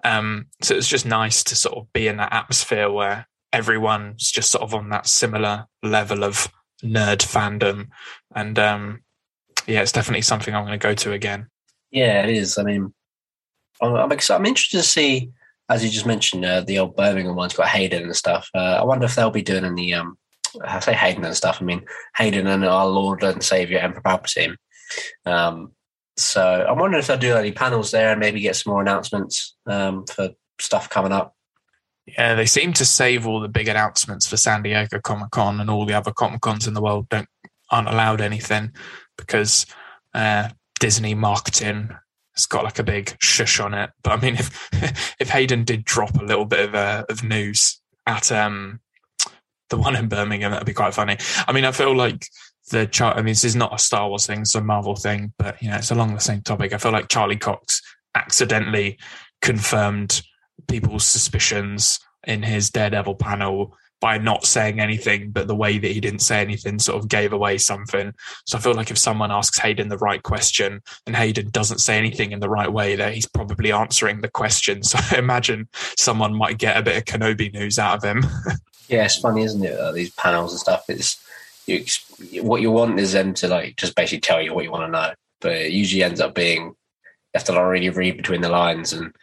[0.04, 4.52] Um, so it's just nice to sort of be in that atmosphere where everyone's just
[4.52, 6.48] sort of on that similar level of
[6.84, 7.90] nerd fandom.
[8.36, 9.02] And um,
[9.66, 11.48] yeah, it's definitely something I'm going to go to again.
[11.92, 12.58] Yeah, it is.
[12.58, 12.94] I mean,
[13.82, 15.32] I'm, I'm, I'm interested to see,
[15.70, 18.50] as you just mentioned, uh, the old Birmingham one's got Hayden and stuff.
[18.56, 20.18] Uh, I wonder if they'll be doing any, um,
[20.64, 21.58] I say Hayden and stuff.
[21.62, 24.56] I mean, Hayden and our Lord and Savior Emperor Palpatine.
[25.26, 25.74] Um,
[26.16, 29.56] so I'm wondering if they'll do any panels there and maybe get some more announcements
[29.68, 31.36] um, for stuff coming up.
[32.08, 35.70] Yeah, they seem to save all the big announcements for San Diego Comic Con, and
[35.70, 37.28] all the other Comic Cons in the world don't
[37.70, 38.72] aren't allowed anything
[39.18, 39.66] because
[40.14, 40.48] uh,
[40.80, 41.90] Disney marketing
[42.38, 43.90] has got like a big shush on it.
[44.04, 47.82] But I mean, if if Hayden did drop a little bit of uh, of news
[48.06, 48.80] at um,
[49.70, 51.18] the one in Birmingham, that'd be quite funny.
[51.48, 52.28] I mean, I feel like
[52.72, 53.18] the chart.
[53.18, 55.70] I mean, this is not a Star Wars thing; it's a Marvel thing, but you
[55.70, 56.74] know, it's along the same topic.
[56.74, 57.82] I feel like Charlie Cox
[58.16, 58.98] accidentally
[59.42, 60.22] confirmed
[60.68, 66.00] people's suspicions in his Daredevil panel by not saying anything, but the way that he
[66.00, 68.14] didn't say anything sort of gave away something.
[68.46, 71.98] So I feel like if someone asks Hayden the right question and Hayden doesn't say
[71.98, 74.82] anything in the right way, that he's probably answering the question.
[74.88, 78.24] So I imagine someone might get a bit of Kenobi news out of him.
[78.88, 79.78] yeah, it's funny, isn't it?
[79.78, 80.86] Uh, these panels and stuff.
[80.88, 81.22] It's
[81.68, 81.84] you,
[82.44, 84.92] what you want is them to like just basically tell you what you want to
[84.92, 86.76] know, but it usually ends up being you
[87.34, 89.14] have to really read between the lines, and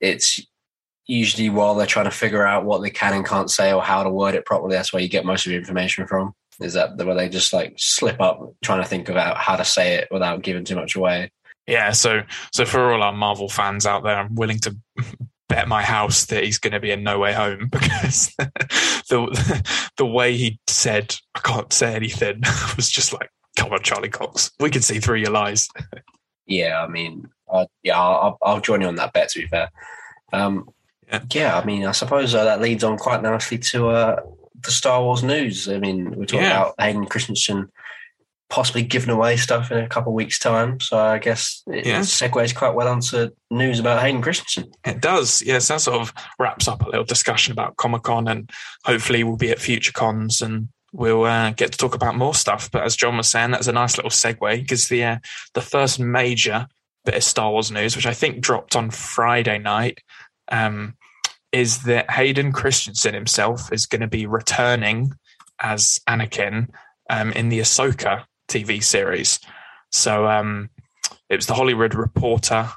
[0.00, 0.40] it's
[1.06, 4.02] usually while they're trying to figure out what they can and can't say or how
[4.02, 4.74] to word it properly.
[4.74, 6.34] That's where you get most of your information from.
[6.60, 9.94] Is that where they just like slip up trying to think about how to say
[9.94, 11.30] it without giving too much away?
[11.66, 14.76] Yeah, so so for all our Marvel fans out there, I'm willing to
[15.48, 18.34] bet my house that he's going to be in No Way Home because
[19.08, 22.42] the the way he said I can't say anything
[22.76, 25.68] was just like, come on, Charlie Cox, we can see through your lies.
[26.46, 29.30] yeah, I mean, uh, yeah, I'll, I'll, join you on that bet.
[29.30, 29.70] To be fair,
[30.32, 30.68] um,
[31.08, 31.22] yeah.
[31.32, 31.58] yeah.
[31.58, 34.20] I mean, I suppose uh, that leads on quite nicely to uh,
[34.62, 35.68] the Star Wars news.
[35.68, 36.62] I mean, we're talking yeah.
[36.62, 37.70] about Hayden Christensen
[38.54, 40.78] possibly giving away stuff in a couple of weeks' time.
[40.78, 42.00] So I guess it yeah.
[42.00, 44.70] segues quite well onto news about Hayden Christensen.
[44.84, 45.68] It does, yes.
[45.68, 48.50] That sort of wraps up a little discussion about Comic Con, and
[48.84, 52.70] hopefully we'll be at future cons and we'll uh, get to talk about more stuff.
[52.70, 55.18] But as John was saying, that's a nice little segue because the uh,
[55.54, 56.68] the first major
[57.04, 60.00] bit of Star Wars news, which I think dropped on Friday night.
[60.50, 60.96] Um,
[61.52, 65.12] is that Hayden Christensen himself is going to be returning
[65.60, 66.68] as Anakin
[67.08, 69.38] um, in the Ahsoka TV series.
[69.92, 70.70] So um,
[71.28, 72.70] it was the Hollywood Reporter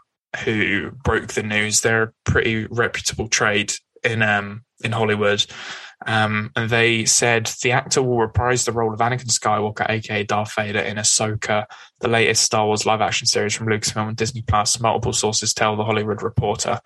[0.44, 1.82] who broke the news.
[1.82, 5.46] They're a pretty reputable trade in um, in Hollywood.
[6.06, 10.54] Um, and they said the actor will reprise the role of Anakin Skywalker, aka Darth
[10.56, 11.66] Vader, in Ahsoka,
[12.02, 14.80] the latest Star Wars live action series from Lucasfilm and Disney Plus.
[14.80, 16.80] Multiple sources tell the Hollywood Reporter.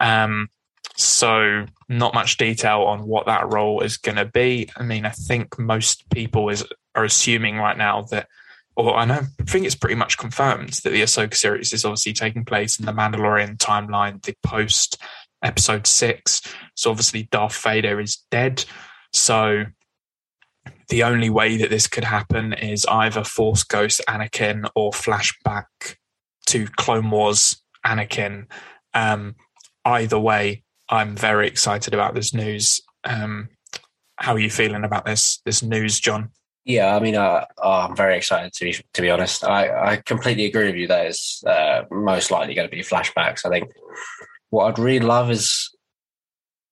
[0.00, 0.48] Um,
[0.96, 4.68] so, not much detail on what that role is going to be.
[4.76, 8.28] I mean, I think most people is are assuming right now that,
[8.74, 12.14] or I know, I think it's pretty much confirmed that the Ahsoka series is obviously
[12.14, 15.00] taking place in the Mandalorian timeline, the post
[15.42, 16.42] episode six.
[16.74, 18.64] So obviously Darth Vader is dead.
[19.12, 19.66] So
[20.88, 25.66] the only way that this could happen is either Force Ghost Anakin or flashback
[26.46, 28.46] to Clone Wars Anakin.
[28.94, 29.36] Um,
[29.86, 32.80] either way, I'm very excited about this news.
[33.04, 33.48] Um,
[34.16, 36.30] how are you feeling about this this news, John?
[36.64, 39.44] Yeah, I mean, uh, oh, I'm very excited to be to be honest.
[39.44, 43.46] I, I completely agree with you that it's uh, most likely going to be flashbacks.
[43.46, 43.70] I think
[44.50, 45.70] what I'd really love is,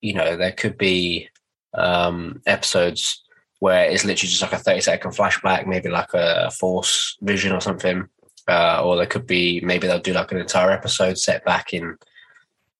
[0.01, 1.29] you know, there could be
[1.75, 3.23] um, episodes
[3.61, 7.61] where it's literally just like a 30 second flashback, maybe like a force vision or
[7.61, 8.09] something.
[8.47, 11.97] Uh, or there could be maybe they'll do like an entire episode set back in,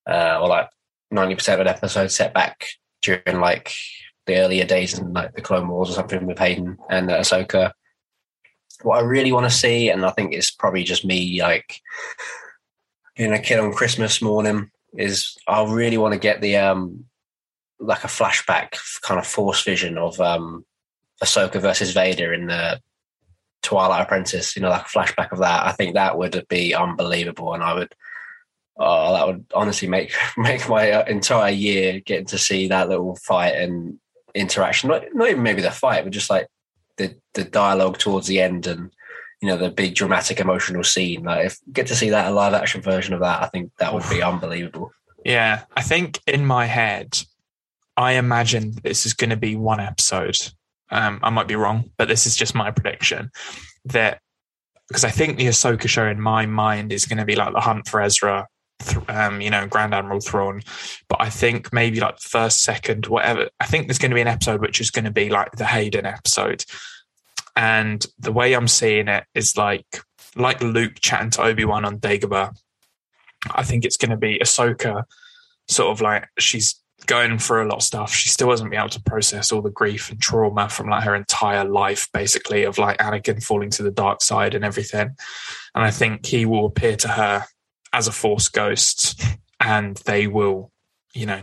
[0.09, 0.69] uh, or like
[1.13, 2.67] 90% of an episode set back
[3.03, 3.73] during like
[4.27, 7.73] the earlier days in like the Clone Wars or something with Hayden and uh, Ahsoka.
[8.83, 11.81] What I really want to see, and I think it's probably just me like
[13.17, 17.05] being a kid on Christmas morning, is I really want to get the um
[17.79, 20.65] like a flashback kind of force vision of um
[21.23, 22.81] Ahsoka versus Vader in the
[23.63, 25.67] Twilight Apprentice, you know, like a flashback of that.
[25.67, 27.95] I think that would be unbelievable, and I would,
[28.77, 33.17] oh, that would honestly make make my uh, entire year getting to see that little
[33.17, 33.99] fight and
[34.35, 34.89] interaction.
[34.89, 36.49] Not not even maybe the fight, but just like
[36.97, 38.91] the the dialogue towards the end and
[39.41, 41.25] you know the big dramatic emotional scene.
[41.25, 43.93] Like if get to see that a live action version of that, I think that
[43.93, 44.93] would be unbelievable.
[45.25, 47.19] Yeah, I think in my head,
[47.97, 50.37] I imagine this is going to be one episode.
[50.91, 53.31] Um, I might be wrong, but this is just my prediction
[53.87, 54.21] that
[54.89, 57.61] because I think the Ahsoka show in my mind is going to be like the
[57.61, 58.47] hunt for Ezra,
[59.09, 60.63] um, you know, Grand Admiral Thrawn.
[61.09, 63.49] But I think maybe like first, second, whatever.
[63.61, 65.67] I think there's going to be an episode which is going to be like the
[65.67, 66.65] Hayden episode,
[67.57, 70.01] and the way I'm seeing it is like
[70.37, 72.57] like Luke chatting to Obi Wan on Dagobah.
[73.51, 75.05] I think it's going to be Ahsoka,
[75.69, 78.13] sort of like she's going through a lot of stuff.
[78.13, 81.15] She still hasn't been able to process all the grief and trauma from like her
[81.15, 85.11] entire life, basically, of like Anakin falling to the dark side and everything.
[85.75, 87.45] And I think he will appear to her
[87.95, 89.23] as a force ghost
[89.61, 90.73] and they will,
[91.15, 91.43] you know,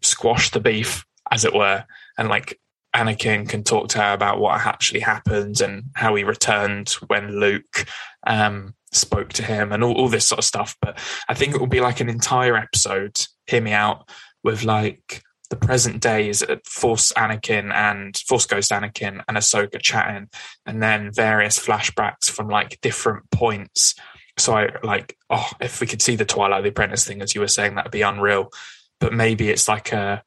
[0.00, 1.84] squash the beef, as it were,
[2.16, 2.58] and like
[2.96, 7.86] Anakin can talk to her about what actually happened and how he returned when Luke
[8.26, 10.74] um, spoke to him and all, all, this sort of stuff.
[10.80, 14.08] But I think it will be like an entire episode, hear me out,
[14.42, 20.28] with like the present day is Force Anakin and Force Ghost Anakin and Ahsoka chatting,
[20.64, 23.94] and then various flashbacks from like different points.
[24.38, 27.34] So I like, oh, if we could see the Twilight of the Apprentice thing, as
[27.34, 28.52] you were saying, that'd be unreal.
[29.00, 30.22] But maybe it's like a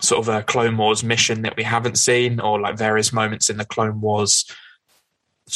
[0.00, 3.56] sort of a Clone Wars mission that we haven't seen, or like various moments in
[3.56, 4.44] the Clone Wars,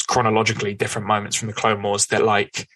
[0.07, 2.67] chronologically different moments from the Clone Wars that like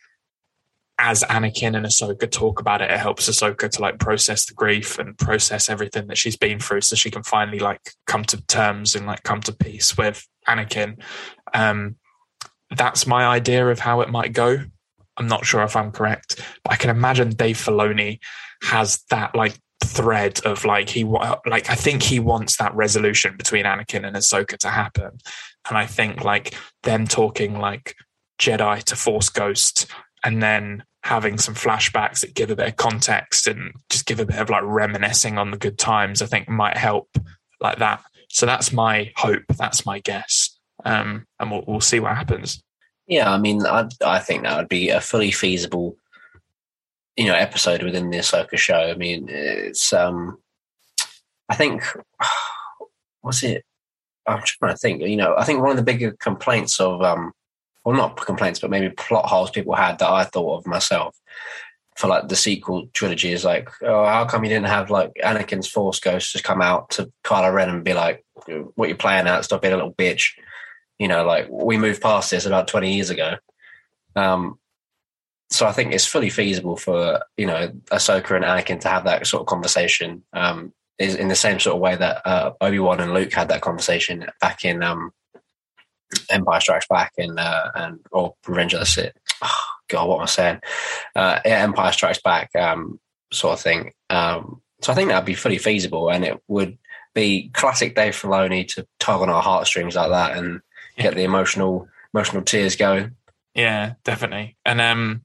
[1.00, 4.98] as Anakin and Ahsoka talk about it, it helps Ahsoka to like process the grief
[4.98, 8.96] and process everything that she's been through, so she can finally like come to terms
[8.96, 11.00] and like come to peace with Anakin.
[11.54, 11.98] Um,
[12.76, 14.66] that's my idea of how it might go.
[15.18, 18.20] I'm not sure if I'm correct, but I can imagine Dave Filoni
[18.64, 23.66] has that like thread of like he like I think he wants that resolution between
[23.66, 25.12] Anakin and Ahsoka to happen,
[25.68, 27.96] and I think like them talking like
[28.40, 29.88] Jedi to Force Ghost,
[30.24, 34.26] and then having some flashbacks that give a bit of context and just give a
[34.26, 36.22] bit of like reminiscing on the good times.
[36.22, 37.10] I think might help
[37.62, 38.04] like that.
[38.30, 39.44] So that's my hope.
[39.58, 42.62] That's my guess, um, and we'll, we'll see what happens.
[43.08, 45.98] Yeah, I mean, I I think that would be a fully feasible
[47.16, 48.78] you know episode within the Ahsoka show.
[48.78, 50.38] I mean, it's um,
[51.50, 51.84] I think
[53.22, 53.64] what's it?
[54.28, 55.02] I'm trying to think.
[55.02, 57.32] You know, I think one of the bigger complaints of um,
[57.84, 61.16] well, not complaints, but maybe plot holes people had that I thought of myself
[61.96, 65.68] for like the sequel trilogy is like, oh, how come you didn't have like Anakin's
[65.68, 68.24] Force Ghost just come out to Kylo Ren and be like,
[68.76, 69.46] what you're playing at?
[69.46, 70.34] Stop being a little bitch.
[71.00, 73.36] You know, like we moved past this about 20 years ago.
[74.16, 74.58] Um,
[75.50, 79.28] so I think it's fully feasible for you know Ahsoka and Anakin to have that
[79.28, 80.24] sort of conversation.
[80.34, 83.50] Um, is in the same sort of way that uh, Obi Wan and Luke had
[83.50, 85.12] that conversation back in um,
[86.30, 89.14] Empire Strikes Back and uh, and or Revenge of the Sith.
[89.42, 90.60] Oh, God, what am I saying?
[91.16, 93.00] Uh, yeah, Empire Strikes Back um,
[93.32, 93.94] sort of thing.
[94.10, 96.78] Um, so I think that'd be fully feasible, and it would
[97.14, 100.62] be classic Dave Filoni to tug on our heartstrings like that and.
[101.04, 103.16] get the emotional emotional tears going.
[103.54, 104.58] Yeah, definitely.
[104.66, 105.24] And um,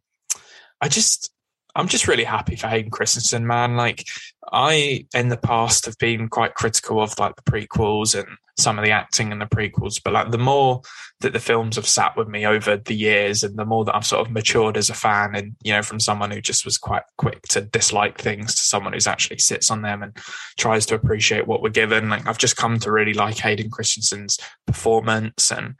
[0.80, 1.32] I just
[1.74, 3.76] I'm just really happy for Hayden Christensen, man.
[3.76, 4.06] Like
[4.50, 8.26] I in the past have been quite critical of like the prequels and
[8.58, 10.82] some of the acting in the prequels, but like the more
[11.20, 14.06] that the films have sat with me over the years and the more that I've
[14.06, 17.04] sort of matured as a fan and you know from someone who just was quite
[17.18, 20.16] quick to dislike things to someone who's actually sits on them and
[20.58, 24.38] tries to appreciate what we're given, like I've just come to really like Hayden Christensen's
[24.66, 25.74] performance and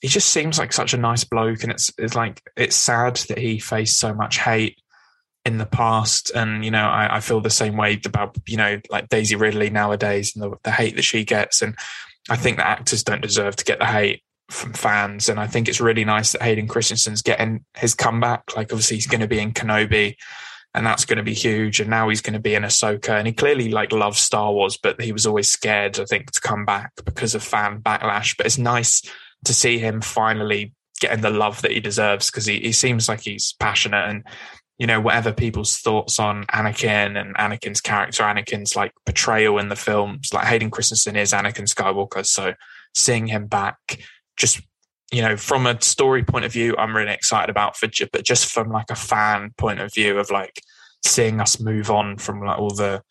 [0.00, 3.38] he just seems like such a nice bloke and it's it's like it's sad that
[3.38, 4.78] he faced so much hate
[5.46, 8.80] in the past and you know I, I, feel the same way about you know
[8.90, 11.76] like daisy ridley nowadays and the, the, hate that she gets and
[12.28, 15.68] i think that actors don't deserve to get the hate from fans and i think
[15.68, 18.56] it's really nice that hayden christensen's getting his comeback.
[18.56, 20.16] Like obviously he's going to be in kenobi
[20.74, 23.28] and that's going to be huge and now he's going to be in ahsoka and
[23.28, 26.64] he clearly like loves star wars but he was always scared i think to come
[26.64, 28.36] back because of fan backlash.
[28.36, 29.00] But it's nice
[29.44, 33.20] to see him finally getting the love that he deserves because he, he seems like
[33.20, 34.24] he's passionate and
[34.78, 39.76] you know, whatever people's thoughts on Anakin and Anakin's character, Anakin's like portrayal in the
[39.76, 42.26] films, like Hayden Christensen is Anakin Skywalker.
[42.26, 42.54] So
[42.94, 43.78] seeing him back,
[44.36, 44.60] just,
[45.10, 48.52] you know, from a story point of view, I'm really excited about for, but just
[48.52, 50.60] from like a fan point of view of like
[51.04, 53.02] seeing us move on from like all the,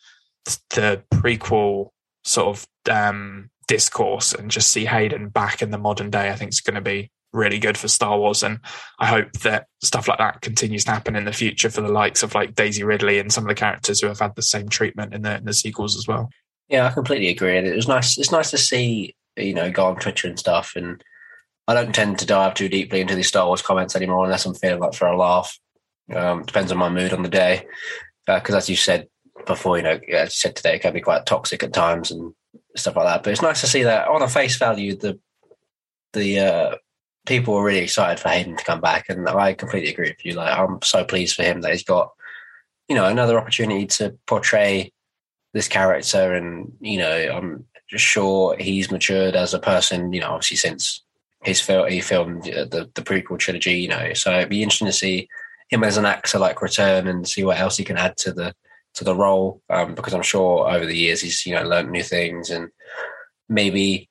[0.70, 1.89] the prequel
[2.24, 6.49] sort of, um, discourse and just see Hayden back in the modern day, I think
[6.49, 8.42] it's going to be really good for Star Wars.
[8.42, 8.60] And
[9.00, 12.24] I hope that stuff like that continues to happen in the future for the likes
[12.24, 15.14] of like Daisy Ridley and some of the characters who have had the same treatment
[15.14, 16.30] in the, in the sequels as well.
[16.70, 17.58] Yeah, I completely agree.
[17.58, 18.18] And it was nice.
[18.18, 20.74] It's nice to see, you know, go on Twitter and stuff.
[20.76, 21.04] And
[21.68, 24.56] I don't tend to dive too deeply into these Star Wars comments anymore unless I'm
[24.56, 25.60] feeling like for a laugh.
[26.14, 27.68] Um, depends on my mood on the day.
[28.26, 29.08] Because uh, as you said
[29.46, 32.34] before, you know, as you said today, it can be quite toxic at times and
[32.76, 33.24] stuff like that.
[33.24, 35.20] But it's nice to see that on a face value, the
[36.14, 36.76] the uh,
[37.26, 40.34] people were really excited for Hayden to come back, and I completely agree with you.
[40.34, 42.11] Like, I'm so pleased for him that he's got,
[42.88, 44.91] you know, another opportunity to portray
[45.53, 50.13] this character, and you know, I'm sure he's matured as a person.
[50.13, 51.03] You know, obviously since
[51.43, 53.80] his film, he filmed the the prequel trilogy.
[53.80, 55.28] You know, so it'd be interesting to see
[55.69, 58.53] him as an actor like return and see what else he can add to the
[58.95, 59.61] to the role.
[59.69, 62.69] Um, because I'm sure over the years he's you know learned new things and
[63.47, 64.09] maybe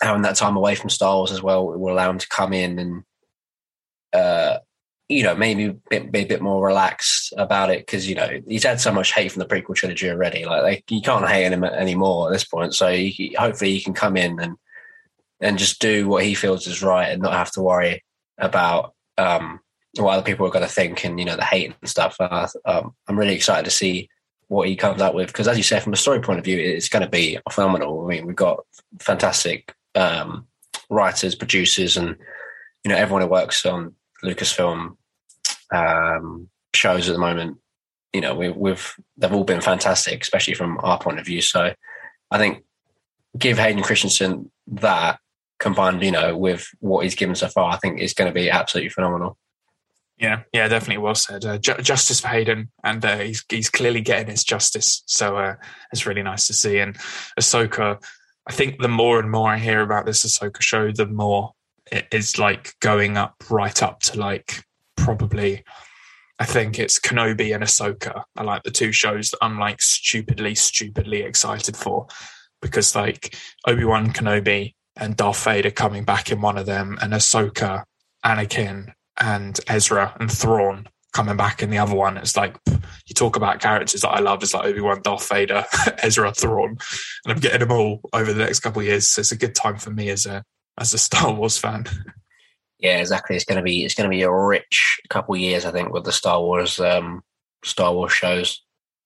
[0.00, 2.78] having that time away from Star Wars as well will allow him to come in
[2.78, 3.02] and,
[4.12, 4.58] uh,
[5.08, 8.64] you know, maybe be, be, a bit more relaxed about it because you know he's
[8.64, 10.44] had so much hate from the prequel trilogy already.
[10.44, 12.74] Like, like you can't hate him anymore at this point.
[12.74, 14.56] So he, hopefully he can come in and
[15.40, 18.04] and just do what he feels is right and not have to worry
[18.38, 19.60] about um,
[19.96, 22.16] what other people are going to think and you know the hate and stuff.
[22.20, 24.10] Uh, um, I'm really excited to see
[24.48, 26.58] what he comes out with because, as you said, from a story point of view,
[26.58, 28.04] it's going to be phenomenal.
[28.04, 28.60] I mean, we've got
[29.00, 30.46] fantastic um,
[30.90, 32.16] writers, producers, and
[32.84, 34.96] you know everyone who works on Lucasfilm
[35.72, 37.58] um, shows at the moment.
[38.12, 41.42] You know, we, we've they've all been fantastic, especially from our point of view.
[41.42, 41.74] So,
[42.30, 42.64] I think
[43.36, 45.18] give Hayden Christensen that
[45.58, 48.50] combined, you know, with what he's given so far, I think is going to be
[48.50, 49.36] absolutely phenomenal.
[50.18, 51.44] Yeah, yeah, definitely well said.
[51.44, 55.02] Uh, ju- justice for Hayden, and uh, he's he's clearly getting his justice.
[55.06, 55.54] So uh,
[55.92, 56.78] it's really nice to see.
[56.78, 56.96] And
[57.38, 58.02] Ahsoka,
[58.48, 61.52] I think the more and more I hear about this Ahsoka show, the more
[61.92, 64.64] it is like going up right up to like
[64.96, 65.64] probably
[66.40, 70.54] I think it's Kenobi and Ahsoka are like the two shows that I'm like stupidly,
[70.54, 72.06] stupidly excited for.
[72.62, 73.36] Because like
[73.66, 77.84] Obi Wan Kenobi and Darth Vader coming back in one of them, and Ahsoka,
[78.24, 82.16] Anakin, and Ezra and Thrawn coming back in the other one.
[82.16, 82.56] It's like
[83.06, 84.42] you talk about characters that I love.
[84.42, 85.64] It's like Obi Wan, Darth Vader,
[86.02, 86.70] Ezra, Thrawn,
[87.24, 89.08] and I'm getting them all over the next couple of years.
[89.08, 90.44] So it's a good time for me as a
[90.78, 91.86] as a Star Wars fan.
[92.78, 93.36] Yeah, exactly.
[93.36, 96.12] It's to be it's to be a rich couple of years, I think, with the
[96.12, 97.22] Star Wars um,
[97.64, 98.62] Star Wars shows.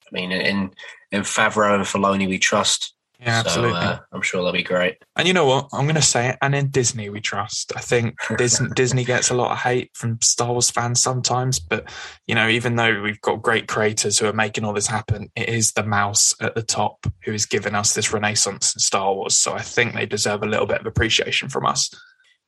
[0.07, 0.73] I mean, in
[1.11, 2.92] in Favreau and Filoni, we trust.
[3.23, 3.81] Yeah, absolutely.
[3.81, 4.97] So, uh, I'm sure they'll be great.
[5.15, 5.69] And you know what?
[5.73, 6.39] I'm going to say it.
[6.43, 7.73] And in Disney, we trust.
[7.77, 11.89] I think Disney, Disney gets a lot of hate from Star Wars fans sometimes, but
[12.27, 15.49] you know, even though we've got great creators who are making all this happen, it
[15.49, 19.37] is the mouse at the top who is giving us this renaissance in Star Wars.
[19.37, 21.91] So I think they deserve a little bit of appreciation from us.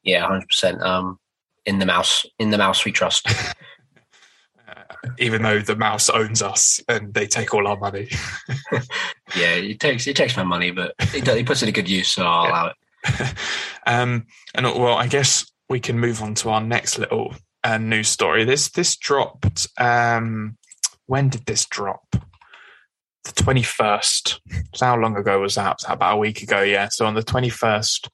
[0.02, 0.82] Yeah, hundred percent.
[0.82, 1.20] Um,
[1.64, 3.28] in the mouse, in the mouse, we trust.
[5.18, 8.08] even though the mouse owns us and they take all our money.
[9.36, 12.08] yeah, it takes it takes my money, but he, he puts it to good use,
[12.08, 12.50] so I'll yeah.
[12.50, 13.34] allow it.
[13.86, 18.08] um, and well, I guess we can move on to our next little uh, news
[18.08, 18.44] story.
[18.44, 19.68] This this dropped.
[19.78, 20.56] Um,
[21.06, 22.16] when did this drop?
[23.24, 24.40] The twenty first.
[24.74, 25.76] So how long ago was that?
[25.78, 26.62] Was that about a week ago?
[26.62, 26.88] Yeah.
[26.90, 28.08] So on the twenty first,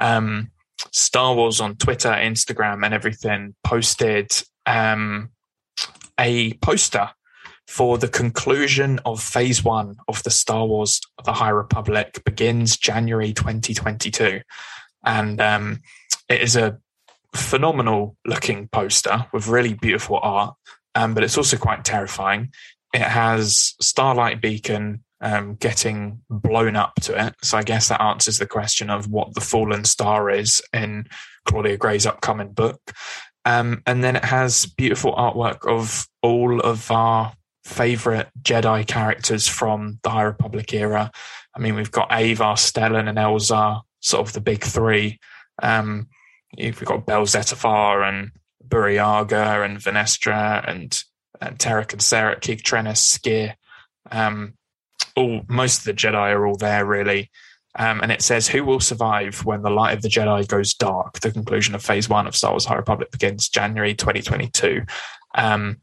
[0.00, 0.50] um,
[0.92, 4.30] Star Wars on Twitter, Instagram, and everything posted
[4.66, 5.30] um,
[6.18, 7.10] a poster
[7.66, 13.32] for the conclusion of phase one of the Star Wars The High Republic begins January
[13.32, 14.40] 2022.
[15.04, 15.80] And um,
[16.28, 16.78] it is a
[17.34, 20.54] phenomenal looking poster with really beautiful art,
[20.94, 22.52] um, but it's also quite terrifying.
[22.94, 27.34] It has Starlight Beacon um, getting blown up to it.
[27.42, 31.06] So I guess that answers the question of what the fallen star is in
[31.46, 32.80] Claudia Gray's upcoming book.
[33.46, 37.32] Um, and then it has beautiful artwork of all of our
[37.64, 41.12] favorite Jedi characters from the High Republic era.
[41.54, 45.20] I mean, we've got Avar, Stellan, and Elzar, sort of the big three.
[45.62, 46.08] Um,
[46.58, 48.32] we've got Bell Zettifar and
[48.66, 51.00] Burryaga and Vernestra and,
[51.40, 53.54] and Terec and Ceret, Keeve Trennis.
[54.10, 54.54] Um,
[55.14, 57.30] all most of the Jedi are all there really.
[57.78, 61.20] Um, and it says, "Who will survive when the light of the Jedi goes dark?"
[61.20, 64.82] The conclusion of Phase One of Star Wars: High Republic begins January 2022.
[65.34, 65.80] Um,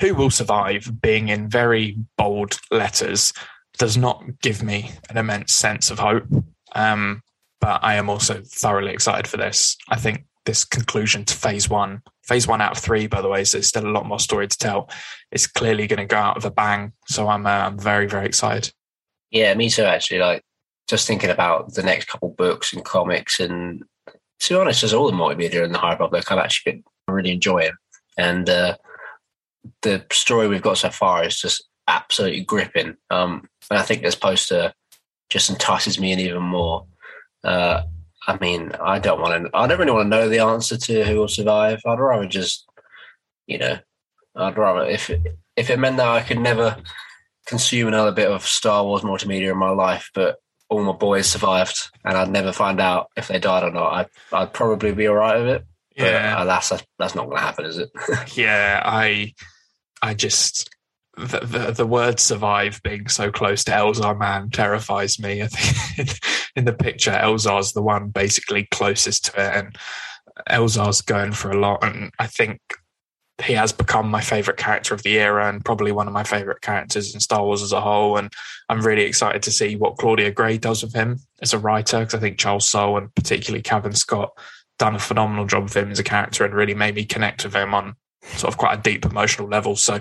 [0.00, 1.00] who will survive?
[1.00, 3.32] Being in very bold letters
[3.78, 6.26] does not give me an immense sense of hope.
[6.74, 7.22] Um,
[7.60, 9.76] but I am also thoroughly excited for this.
[9.88, 13.44] I think this conclusion to Phase One, Phase One out of three, by the way,
[13.44, 14.90] so there's still a lot more story to tell.
[15.30, 16.92] It's clearly going to go out with a bang.
[17.06, 18.72] So I'm, uh, I'm very, very excited.
[19.30, 19.82] Yeah, me too.
[19.82, 20.42] Actually, like
[20.90, 23.84] just thinking about the next couple books and comics, and
[24.40, 27.30] to be honest, as all the multimedia in the High Republic, I've actually been really
[27.30, 27.72] enjoying.
[28.18, 28.76] And uh,
[29.82, 32.96] the story we've got so far is just absolutely gripping.
[33.10, 34.72] Um, and I think this poster
[35.28, 36.86] just entices me in even more.
[37.44, 37.82] Uh,
[38.26, 39.50] I mean, I don't want to.
[39.56, 41.80] I don't really want to know the answer to who will survive.
[41.86, 42.66] I'd rather just,
[43.46, 43.78] you know,
[44.36, 45.10] I'd rather if
[45.56, 46.76] if it meant that I could never
[47.46, 50.36] consume another bit of Star Wars multimedia in my life, but
[50.70, 53.92] all my boys survived, and I'd never find out if they died or not.
[53.92, 55.64] I'd, I'd probably be all right with it.
[55.96, 57.90] Yeah, but that's, that's not going to happen, is it?
[58.36, 59.34] yeah, I,
[60.00, 60.70] I just
[61.16, 65.42] the, the, the word "survive" being so close to Elzar Mann terrifies me.
[65.42, 66.18] I think
[66.56, 69.76] in the picture, Elzar's the one basically closest to it, and
[70.48, 71.84] Elzar's going for a lot.
[71.84, 72.60] And I think
[73.42, 76.60] he has become my favorite character of the era and probably one of my favorite
[76.60, 78.16] characters in Star Wars as a whole.
[78.16, 78.32] And
[78.68, 82.14] I'm really excited to see what Claudia Gray does with him as a writer because
[82.14, 84.36] I think Charles Soule and particularly Cavan Scott
[84.78, 87.54] done a phenomenal job of him as a character and really made me connect with
[87.54, 89.76] him on sort of quite a deep emotional level.
[89.76, 90.00] So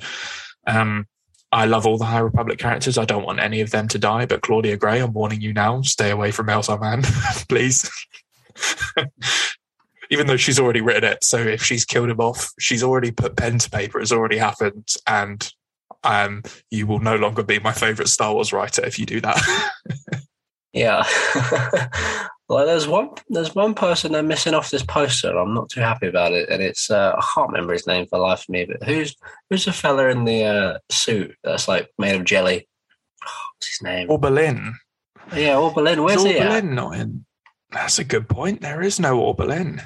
[0.67, 1.05] um,
[1.51, 2.97] I love all the High Republic characters.
[2.97, 5.81] I don't want any of them to die, but Claudia Gray, I'm warning you now,
[5.81, 7.01] stay away from Elzar Mann,
[7.49, 7.89] please.
[10.09, 11.23] even though she's already written it.
[11.23, 13.99] So if she's killed him off, she's already put pen to paper.
[13.99, 15.51] It's already happened, and
[16.03, 19.71] um, you will no longer be my favorite Star Wars writer if you do that.
[20.73, 21.03] yeah.
[22.49, 25.37] well, there's one there's one person they're missing off this poster.
[25.37, 28.17] I'm not too happy about it, and it's uh, I can't remember his name for
[28.17, 28.65] the life of me.
[28.65, 29.15] But who's
[29.49, 32.67] who's the fella in the uh, suit that's like made of jelly?
[33.25, 34.07] Oh, what's his name?
[34.07, 34.73] OrbaLin.
[35.33, 36.03] Yeah, OrbaLin.
[36.03, 36.39] Where's Is he?
[36.39, 37.25] OrbaLin not in?
[37.71, 38.61] That's a good point.
[38.61, 39.83] There is no OrbaLin.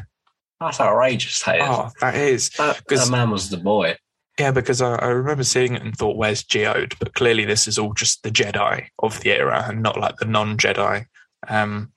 [0.63, 1.43] That's outrageous.
[1.43, 1.67] That is.
[1.67, 2.49] Oh, that is.
[2.51, 3.97] That, that man was the boy.
[4.39, 7.77] Yeah, because I, I, remember seeing it and thought, "Where's Geode?" But clearly, this is
[7.77, 11.05] all just the Jedi of the era, and not like the non-Jedi.
[11.47, 11.91] Um,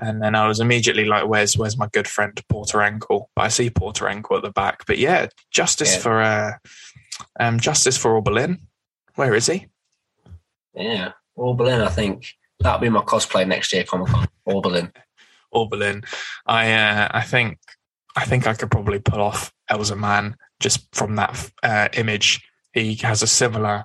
[0.00, 3.48] and then I was immediately like, "Where's Where's my good friend Porter Engle?" But I
[3.48, 4.86] see Porter Engle at the back.
[4.86, 6.00] But yeah, justice yeah.
[6.00, 6.52] for uh,
[7.40, 8.60] um, justice for OrbaLin.
[9.16, 9.66] Where is he?
[10.74, 11.84] Yeah, OrbaLin.
[11.84, 14.28] I think that'll be my cosplay next year, Comic Con.
[14.48, 14.92] OrbaLin.
[15.54, 16.06] OrbaLin.
[16.46, 17.58] I uh, I think
[18.16, 22.42] I think I could probably pull off Elzar Mann just from that uh, image.
[22.72, 23.84] He has a similar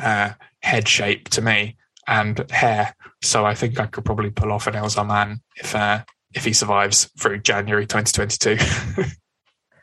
[0.00, 0.30] uh,
[0.62, 1.76] head shape to me
[2.08, 6.04] and hair, so I think I could probably pull off an Elzar Mann if uh,
[6.32, 8.56] if he survives through January 2022.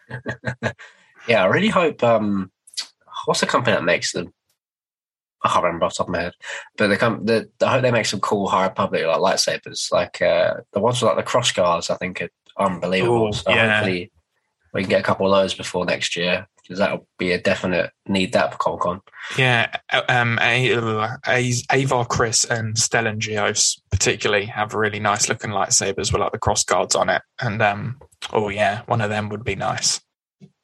[1.28, 2.04] yeah, I really hope.
[2.04, 2.52] Um,
[3.26, 4.34] what's the company that makes them?
[5.44, 6.34] I can't remember off the top of my head,
[6.78, 7.26] but they come.
[7.26, 11.02] The, I hope they make some cool High Republic like lightsabers, like uh, the ones
[11.02, 11.90] with like the cross guards.
[11.90, 13.30] I think are unbelievable.
[13.30, 13.78] Ooh, so yeah.
[13.78, 14.12] hopefully
[14.74, 17.92] we can get a couple of those before next year because that'll be a definite
[18.08, 19.02] need that for Comic Con.
[19.38, 19.76] Yeah,
[20.08, 26.40] um, Avar Kriss, and Stellan Gios particularly have really nice looking lightsabers with like the
[26.40, 28.00] cross guards on it, and um,
[28.32, 30.00] oh yeah, one of them would be nice.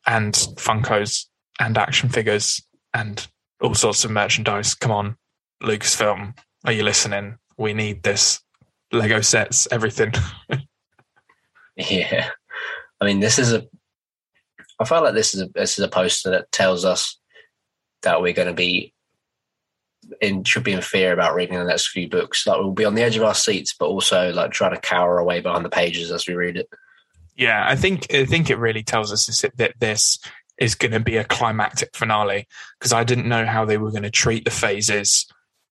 [0.07, 1.25] And Funkos
[1.59, 3.27] and action figures and
[3.61, 4.73] all sorts of merchandise.
[4.73, 5.17] Come on,
[5.61, 7.37] Lucasfilm, are you listening?
[7.57, 8.41] We need this
[8.91, 10.13] Lego sets, everything.
[11.80, 12.30] yeah,
[12.99, 13.67] I mean, this is a.
[14.80, 17.19] I feel like this is a this is a poster that tells us
[18.03, 18.93] that we're going to be
[20.21, 22.45] in should be in fear about reading the next few books.
[22.45, 25.17] Like we'll be on the edge of our seats, but also like trying to cower
[25.17, 26.69] away behind the pages as we read it.
[27.36, 30.19] Yeah, I think I think it really tells us that this
[30.57, 34.03] is going to be a climactic finale because I didn't know how they were going
[34.03, 35.25] to treat the phases,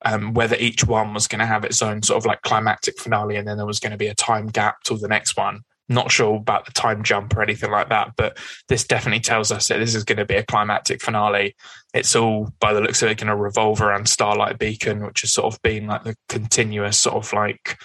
[0.05, 3.37] um, whether each one was going to have its own sort of like climactic finale,
[3.37, 5.61] and then there was going to be a time gap till the next one.
[5.89, 8.37] Not sure about the time jump or anything like that, but
[8.69, 11.57] this definitely tells us that this is going to be a climactic finale.
[11.95, 15.33] It's all, by the looks of it, going to revolve around Starlight Beacon, which has
[15.33, 17.79] sort of been like the continuous sort of like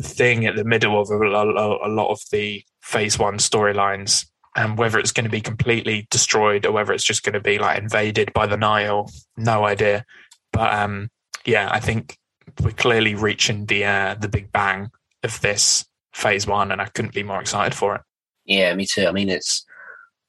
[0.00, 4.26] thing at the middle of a, a, a lot of the phase one storylines.
[4.56, 7.58] And whether it's going to be completely destroyed or whether it's just going to be
[7.58, 10.04] like invaded by the Nihil, no idea.
[10.52, 11.10] But um,
[11.44, 12.16] yeah, I think
[12.62, 14.90] we're clearly reaching the uh, the big bang
[15.24, 18.00] of this phase one, and I couldn't be more excited for it.
[18.46, 19.06] Yeah, me too.
[19.06, 19.64] I mean, it's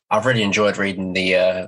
[0.09, 1.67] I've really enjoyed reading the uh,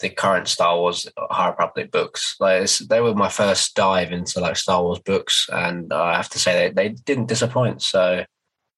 [0.00, 2.36] the current Star Wars High Republic books.
[2.40, 6.38] Like they were my first dive into like Star Wars books, and I have to
[6.38, 7.82] say they they didn't disappoint.
[7.82, 8.24] So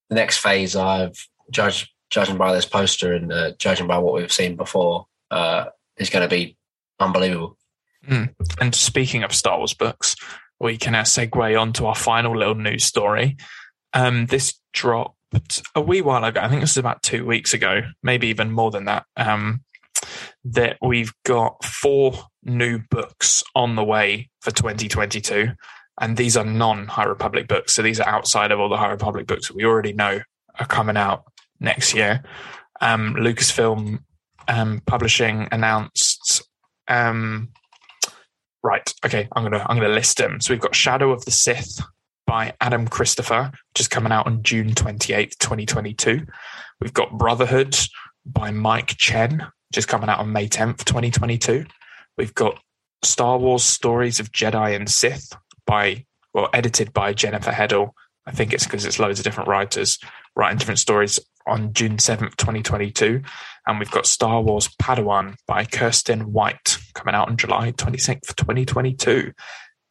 [0.09, 1.17] the next phase, I've
[1.51, 5.67] judged judging by this poster and uh, judging by what we've seen before, uh,
[5.97, 6.57] is going to be
[6.99, 7.57] unbelievable.
[8.09, 8.35] Mm.
[8.61, 10.17] And speaking of Star Wars books,
[10.59, 13.37] we can now segue on to our final little news story.
[13.93, 16.41] Um, this dropped a wee while ago.
[16.41, 19.05] I think this is about two weeks ago, maybe even more than that.
[19.17, 19.63] Um,
[20.45, 25.51] that we've got four new books on the way for 2022.
[26.01, 27.75] And these are non High Republic books.
[27.75, 30.21] So these are outside of all the High Republic books that we already know
[30.59, 31.25] are coming out
[31.61, 32.23] next year.
[32.81, 34.01] Um, Lucasfilm
[34.49, 36.43] um, Publishing announced.
[36.89, 37.51] Um,
[38.63, 38.93] right.
[39.05, 39.29] Okay.
[39.33, 40.41] I'm gonna I'm gonna list them.
[40.41, 41.81] So we've got Shadow of the Sith
[42.31, 46.25] by Adam Christopher, which is coming out on June 28th, 2022.
[46.81, 47.77] We've got Brotherhood
[48.25, 51.67] by Mike Chen, which is coming out on May 10th, 2022.
[52.17, 52.61] We've got
[53.03, 57.95] Star Wars Stories of Jedi and Sith by, well, edited by Jennifer Heddle.
[58.25, 59.99] I think it's because it's loads of different writers
[60.37, 61.19] writing different stories
[61.49, 63.23] on June 7th, 2022.
[63.67, 69.33] And we've got Star Wars Padawan by Kiersten White coming out on July 26th, 2022.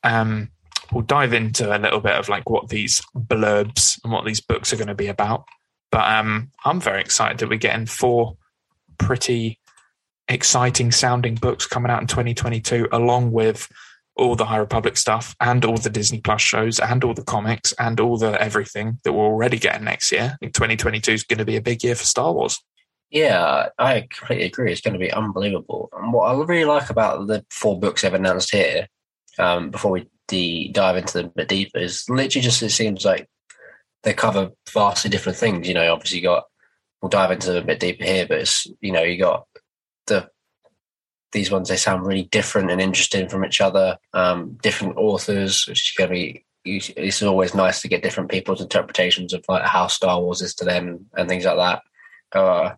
[0.05, 0.51] Um,
[0.91, 4.73] we'll dive into a little bit of like what these blurbs and what these books
[4.73, 5.45] are going to be about.
[5.91, 8.37] But um, I'm very excited that we're getting four
[8.97, 9.59] pretty
[10.27, 13.67] exciting sounding books coming out in 2022, along with
[14.15, 17.73] all the High Republic stuff and all the Disney Plus shows and all the comics
[17.79, 20.31] and all the everything that we're already getting next year.
[20.33, 22.61] I think 2022 is going to be a big year for Star Wars.
[23.09, 24.71] Yeah, I completely agree.
[24.71, 25.89] It's going to be unbelievable.
[25.93, 28.87] And what I really like about the four books they've announced here,
[29.39, 33.05] um, before we the dive into them a bit deeper is literally just it seems
[33.05, 33.27] like
[34.03, 35.67] they cover vastly different things.
[35.67, 36.45] You know, obviously you got
[37.01, 39.45] we'll dive into them a bit deeper here, but it's you know, you got
[40.07, 40.29] the
[41.31, 43.97] these ones they sound really different and interesting from each other.
[44.13, 49.33] Um, different authors, which is to be it's always nice to get different people's interpretations
[49.33, 52.37] of like how Star Wars is to them and things like that.
[52.37, 52.75] Uh,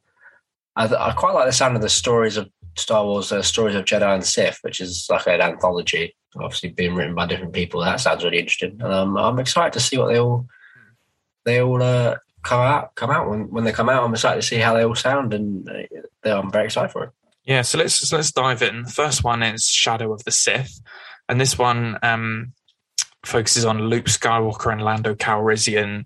[0.76, 3.86] I, I, quite like the sound of the stories of Star Wars, uh, stories of
[3.86, 7.82] Jedi and Sith, which is like an anthology obviously being written by different people.
[7.82, 8.82] That sounds really interesting.
[8.82, 10.48] Um, I'm excited to see what they all
[11.44, 14.04] they all uh, come out come out when when they come out.
[14.04, 15.70] I'm excited to see how they all sound, and
[16.26, 17.10] uh, I'm very excited for it.
[17.44, 18.84] Yeah, so let's let's dive in.
[18.84, 20.82] The first one is Shadow of the Sith,
[21.28, 22.54] and this one um,
[23.26, 26.06] focuses on Luke Skywalker and Lando Calrissian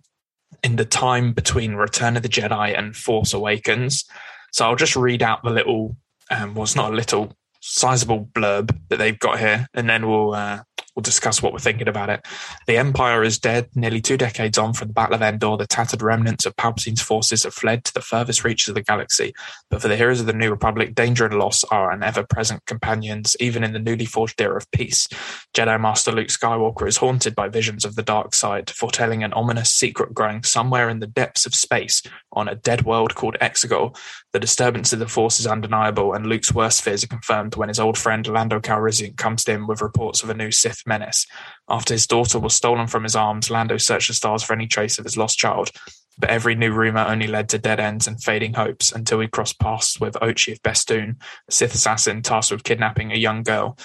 [0.63, 4.05] in the time between Return of the Jedi and Force Awakens.
[4.51, 5.97] So I'll just read out the little,
[6.31, 7.33] um, well, it's not a little,
[7.67, 10.61] sizable blurb that they've got here, and then we'll uh,
[10.95, 12.25] we'll discuss what we're thinking about it.
[12.67, 13.69] The Empire is dead.
[13.75, 17.43] Nearly two decades on from the Battle of Endor, the tattered remnants of Palpatine's forces
[17.43, 19.33] have fled to the furthest reaches of the galaxy.
[19.69, 23.35] But for the heroes of the New Republic, danger and loss are an ever-present companions,
[23.39, 25.07] even in the newly forged era of peace.
[25.53, 29.69] Jedi Master Luke Skywalker is haunted by visions of the dark side, foretelling an ominous
[29.69, 33.97] secret growing somewhere in the depths of space on a dead world called Exegol.
[34.33, 37.79] The disturbance of the Force is undeniable, and Luke's worst fears are confirmed when his
[37.79, 41.25] old friend Lando Calrissian comes to him with reports of a new Sith menace.
[41.69, 44.97] After his daughter was stolen from his arms, Lando searched the stars for any trace
[44.97, 45.71] of his lost child.
[46.17, 49.59] But every new rumor only led to dead ends and fading hopes until he crossed
[49.59, 51.17] paths with Ochi of Bestoon,
[51.49, 53.77] a Sith assassin tasked with kidnapping a young girl.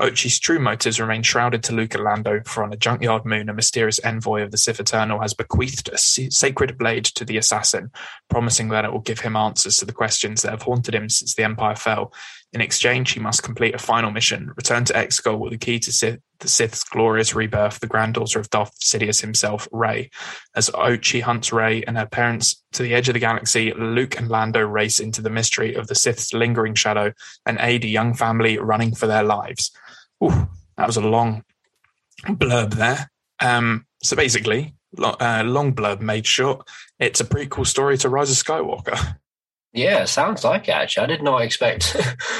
[0.00, 3.54] Ochi's true motives remain shrouded to Luke and Lando, for on a junkyard moon, a
[3.54, 7.90] mysterious envoy of the Sith Eternal has bequeathed a sacred blade to the assassin,
[8.30, 11.34] promising that it will give him answers to the questions that have haunted him since
[11.34, 12.12] the Empire fell.
[12.52, 15.92] In exchange, he must complete a final mission, return to Exegol with the key to
[15.92, 20.10] Sith, the Sith's glorious rebirth, the granddaughter of Darth Sidious himself, Rey.
[20.54, 24.28] As Ochi hunts Rey and her parents to the edge of the galaxy, Luke and
[24.28, 27.12] Lando race into the mystery of the Sith's lingering shadow
[27.46, 29.70] and aid a young family running for their lives.
[30.22, 31.44] Ooh, that was a long
[32.26, 33.10] blurb there.
[33.40, 36.68] Um, so basically, uh, long blurb made short.
[36.98, 39.16] It's a prequel story to Rise of Skywalker.
[39.72, 40.72] Yeah, sounds like it.
[40.72, 41.96] Actually, I did not expect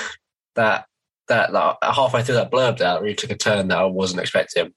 [0.55, 0.87] that.
[1.29, 4.73] That like, halfway through that blurb, that really took a turn that I wasn't expecting.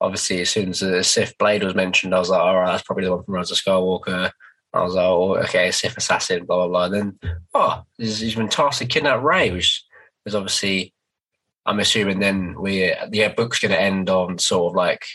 [0.00, 2.82] Obviously, as soon as the Sith blade was mentioned, I was like, "All right, that's
[2.82, 4.30] probably the one from Rise of Skywalker."
[4.72, 6.84] I was like, "Oh, okay, Sith assassin." Blah blah blah.
[6.84, 9.84] And then, oh, he's, he's been tasked to kidnap Rey, which
[10.24, 10.94] is obviously,
[11.66, 12.20] I'm assuming.
[12.20, 15.06] Then we the book's going to end on sort of like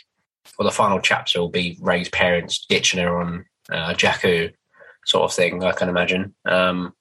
[0.58, 4.54] well, the final chapter will be Rey's parents ditching her on uh, Jakku,
[5.06, 5.64] sort of thing.
[5.64, 6.34] I can imagine.
[6.46, 6.94] Um,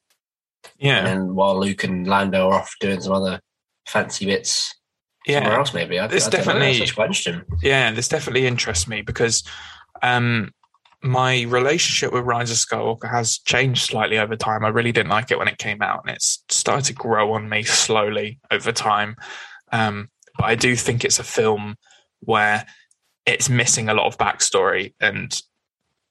[0.79, 1.07] yeah.
[1.07, 3.41] And while Luke and Lando are off doing some other
[3.87, 4.75] fancy bits
[5.27, 5.41] yeah.
[5.41, 5.99] somewhere else, maybe.
[5.99, 7.43] I, this I definitely That's quite interesting.
[7.63, 9.43] Yeah, this definitely interests me because
[10.03, 10.53] um,
[11.03, 14.65] my relationship with Rise of Skywalker has changed slightly over time.
[14.65, 17.49] I really didn't like it when it came out, and it's started to grow on
[17.49, 19.17] me slowly over time.
[19.73, 20.09] Um,
[20.39, 21.77] but I do think it's a film
[22.21, 22.67] where
[23.27, 25.41] it's missing a lot of backstory and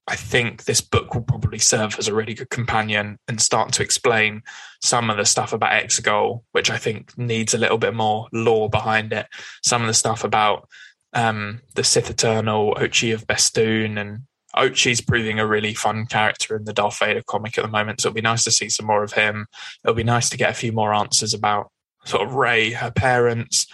[0.07, 3.83] I think this book will probably serve as a really good companion and start to
[3.83, 4.43] explain
[4.81, 8.69] some of the stuff about Exegol, which I think needs a little bit more lore
[8.69, 9.27] behind it.
[9.63, 10.67] Some of the stuff about
[11.13, 14.23] um, the Sith Eternal, Ochi of Bestoon, and
[14.57, 18.01] Ochi's proving a really fun character in the Darth Vader comic at the moment.
[18.01, 19.47] So it'll be nice to see some more of him.
[19.85, 21.71] It'll be nice to get a few more answers about
[22.03, 23.67] sort of Rey, her parents,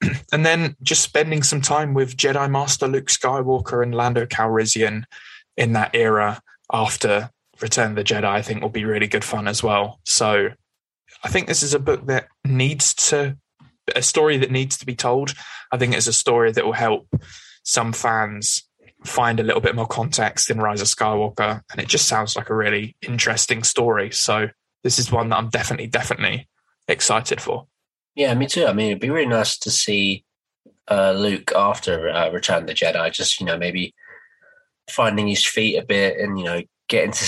[0.32, 5.04] and then just spending some time with Jedi Master Luke Skywalker and Lando Calrissian
[5.56, 6.40] in that era
[6.72, 7.30] after
[7.60, 10.00] Return of the Jedi, I think will be really good fun as well.
[10.04, 10.48] So
[11.22, 13.36] I think this is a book that needs to,
[13.94, 15.34] a story that needs to be told.
[15.70, 17.08] I think it's a story that will help
[17.62, 18.68] some fans
[19.04, 21.62] find a little bit more context in Rise of Skywalker.
[21.70, 24.10] And it just sounds like a really interesting story.
[24.10, 24.48] So
[24.82, 26.48] this is one that I'm definitely, definitely
[26.88, 27.66] excited for.
[28.14, 28.66] Yeah, me too.
[28.66, 30.24] I mean, it'd be really nice to see
[30.90, 33.12] uh, Luke after uh, Return of the Jedi.
[33.12, 33.94] Just you know, maybe
[34.88, 37.26] finding his feet a bit, and you know, getting to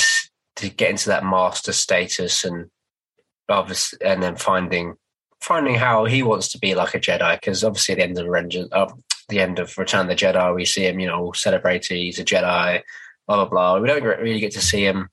[0.56, 2.70] to get into that master status, and
[3.48, 4.94] obviously, and then finding
[5.40, 7.38] finding how he wants to be like a Jedi.
[7.38, 8.90] Because obviously, at the end of Rangers, uh,
[9.28, 12.24] the end of Return of the Jedi, we see him, you know, celebrating he's a
[12.24, 12.82] Jedi,
[13.26, 13.78] blah blah blah.
[13.80, 15.08] We don't really get to see him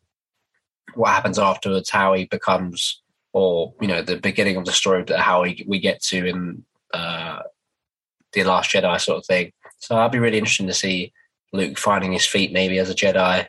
[0.96, 3.02] what happens afterwards, how he becomes
[3.34, 6.64] or you know the beginning of the story how we, we get to in
[6.94, 7.40] uh,
[8.32, 9.52] the Last Jedi sort of thing.
[9.80, 11.12] So I'd be really interested to see
[11.54, 13.48] Luke finding his feet maybe as a Jedi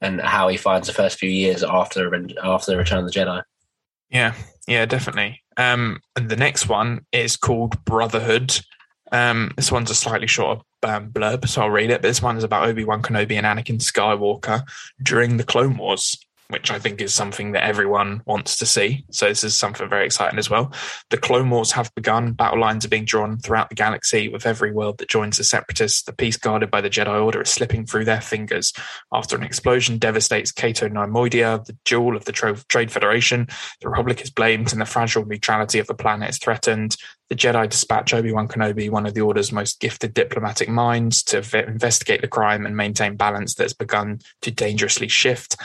[0.00, 3.42] and how he finds the first few years after after the Return of the Jedi.
[4.10, 4.34] Yeah,
[4.66, 5.42] yeah, definitely.
[5.56, 8.60] Um, and the next one is called Brotherhood.
[9.10, 12.02] Um, this one's a slightly shorter um, blurb, so I'll read it.
[12.02, 14.62] But this one is about Obi Wan Kenobi and Anakin Skywalker
[15.02, 16.18] during the Clone Wars
[16.48, 19.04] which I think is something that everyone wants to see.
[19.10, 20.72] So this is something very exciting as well.
[21.10, 22.32] The Clone Wars have begun.
[22.32, 26.02] Battle lines are being drawn throughout the galaxy with every world that joins the Separatists.
[26.02, 28.72] The peace guarded by the Jedi Order is slipping through their fingers
[29.12, 33.46] after an explosion devastates Cato Neimoidia, the jewel of the Trade Federation.
[33.82, 36.96] The Republic is blamed and the fragile neutrality of the planet is threatened.
[37.30, 42.22] The Jedi dispatch Obi-Wan Kenobi, one of the Order's most gifted diplomatic minds, to investigate
[42.22, 45.56] the crime and maintain balance that's begun to dangerously shift.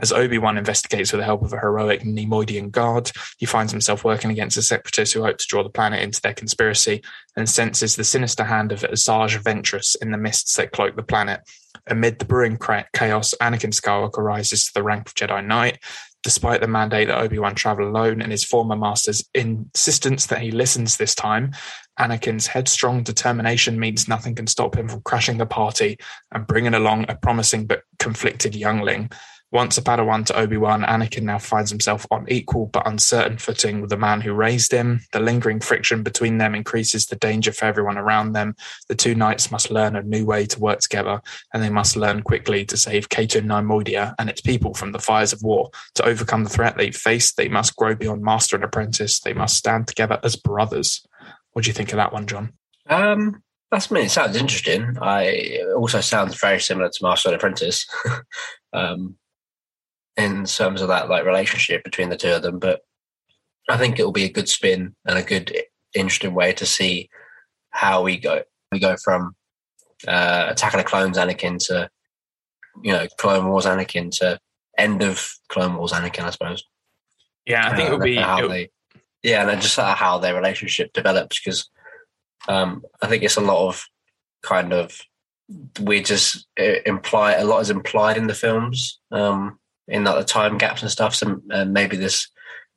[0.00, 4.32] As Obi-Wan investigates with the help of a heroic Neimoidian guard, he finds himself working
[4.32, 7.02] against the Separatists who hope to draw the planet into their conspiracy
[7.36, 11.40] and senses the sinister hand of Asajj Ventress in the mists that cloak the planet.
[11.86, 15.78] Amid the brewing chaos, Anakin Skywalker rises to the rank of Jedi Knight,
[16.22, 20.96] despite the mandate that Obi-Wan travel alone and his former master's insistence that he listens
[20.96, 21.52] this time,
[21.98, 25.98] Anakin's headstrong determination means nothing can stop him from crashing the party
[26.32, 29.10] and bringing along a promising but conflicted youngling.
[29.52, 33.90] Once a Padawan to Obi-Wan, Anakin now finds himself on equal but uncertain footing with
[33.90, 35.00] the man who raised him.
[35.12, 38.56] The lingering friction between them increases the danger for everyone around them.
[38.88, 41.20] The two knights must learn a new way to work together,
[41.52, 45.34] and they must learn quickly to save Cato Neimoidia and its people from the fires
[45.34, 45.70] of war.
[45.96, 49.20] To overcome the threat they face, they must grow beyond master and apprentice.
[49.20, 51.06] They must stand together as brothers.
[51.52, 52.54] What do you think of that one, John?
[52.88, 54.02] Um, that's me.
[54.02, 54.96] it sounds interesting.
[55.00, 57.86] I it also sounds very similar to Master and Apprentice.
[58.72, 59.16] um,
[60.16, 62.58] in terms of that like relationship between the two of them.
[62.58, 62.80] But
[63.68, 65.54] I think it will be a good spin and a good,
[65.94, 67.08] interesting way to see
[67.70, 68.42] how we go.
[68.70, 69.34] We go from
[70.06, 71.88] uh, Attack of the Clones Anakin to
[72.82, 74.38] you know Clone Wars Anakin to
[74.78, 76.64] end of Clone Wars Anakin, I suppose.
[77.46, 78.70] Yeah, I think uh, it'll be how they,
[79.22, 81.68] yeah, and just how their relationship develops because
[82.48, 83.86] Um, I think it's a lot of
[84.42, 84.98] kind of
[85.80, 89.58] we just uh, imply a lot is implied in the films um,
[89.92, 91.14] in like the time gaps and stuff.
[91.14, 92.28] So uh, maybe this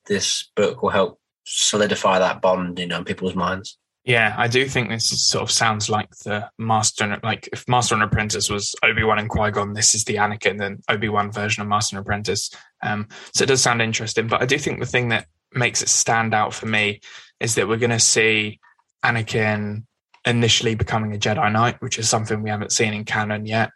[0.05, 3.77] this book will help solidify that bond, you know, in people's minds.
[4.03, 7.95] Yeah, I do think this sort of sounds like the Master, and, like if Master
[7.95, 11.31] and Apprentice was Obi Wan and Qui Gon, this is the Anakin and Obi Wan
[11.31, 12.51] version of Master and Apprentice.
[12.83, 15.89] Um, so it does sound interesting, but I do think the thing that makes it
[15.89, 17.01] stand out for me
[17.39, 18.59] is that we're going to see
[19.03, 19.85] Anakin
[20.23, 23.71] initially becoming a Jedi Knight, which is something we haven't seen in canon yet.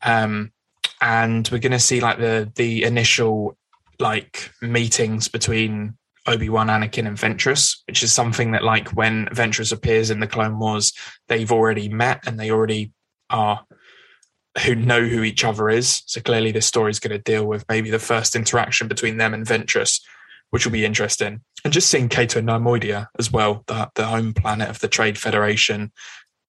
[0.00, 0.52] Um,
[1.00, 3.56] and we're going to see like the the initial
[3.98, 9.72] like meetings between Obi Wan, Anakin, and Ventress, which is something that like when Ventress
[9.72, 10.92] appears in the Clone Wars,
[11.28, 12.92] they've already met and they already
[13.30, 13.64] are
[14.64, 16.02] who know who each other is.
[16.06, 19.34] So clearly, this story is going to deal with maybe the first interaction between them
[19.34, 20.00] and Ventress,
[20.50, 21.42] which will be interesting.
[21.64, 25.92] And just seeing Cato Neimoidia as well, the, the home planet of the Trade Federation,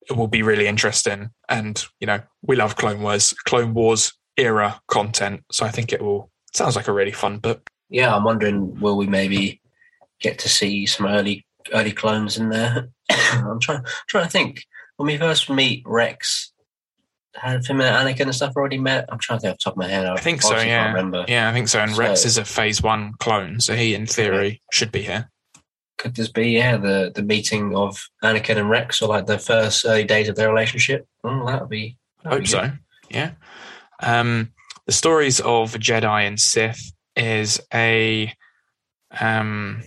[0.10, 1.32] it will be really interesting.
[1.50, 5.44] And, you know, we love Clone Wars, Clone Wars era content.
[5.52, 7.70] So I think it will, sounds like a really fun book.
[7.90, 9.62] Yeah, I'm wondering, will we maybe
[10.20, 12.90] get to see some early early clones in there?
[13.10, 14.64] I'm trying trying to think.
[14.98, 16.52] When we first meet Rex,
[17.36, 19.06] had him and Anakin and stuff already met?
[19.10, 20.06] I'm trying to think off the top of my head.
[20.06, 20.58] I, I think so.
[20.58, 21.26] Yeah, remember.
[21.28, 21.80] Yeah, I think so.
[21.80, 24.56] And so, Rex is a Phase One clone, so he, in theory, yeah.
[24.72, 25.30] should be here.
[25.98, 29.86] Could this be yeah the the meeting of Anakin and Rex, or like the first
[29.86, 31.08] early days of their relationship?
[31.24, 31.98] Oh, that would be.
[32.26, 32.72] I hope so.
[33.10, 33.32] Yeah.
[34.00, 34.52] Um,
[34.86, 38.34] the stories of Jedi and Sith is a,
[39.20, 39.84] um,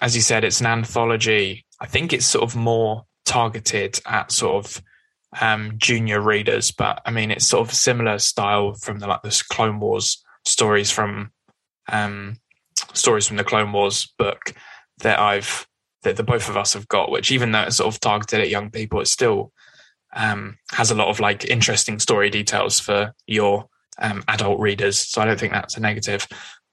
[0.00, 1.64] as you said, it's an anthology.
[1.80, 4.82] I think it's sort of more targeted at sort of
[5.40, 9.42] um, junior readers, but I mean, it's sort of similar style from the like the
[9.50, 11.32] Clone Wars stories from
[11.90, 12.36] um,
[12.92, 14.54] stories from the Clone Wars book
[14.98, 15.66] that I've
[16.02, 17.10] that the both of us have got.
[17.10, 19.52] Which even though it's sort of targeted at young people, it's still
[20.14, 24.98] um, has a lot of like interesting story details for your um, adult readers.
[24.98, 26.26] So I don't think that's a negative.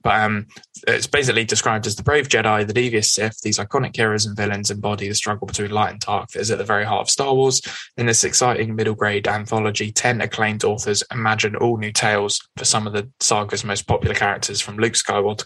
[0.03, 0.47] But um,
[0.87, 3.41] it's basically described as the brave Jedi, the devious Sith.
[3.41, 6.57] These iconic heroes and villains embody the struggle between light and dark that is at
[6.57, 7.61] the very heart of Star Wars.
[7.97, 12.87] In this exciting middle grade anthology, 10 acclaimed authors imagine all new tales for some
[12.87, 15.45] of the saga's most popular characters, from Luke Skywalker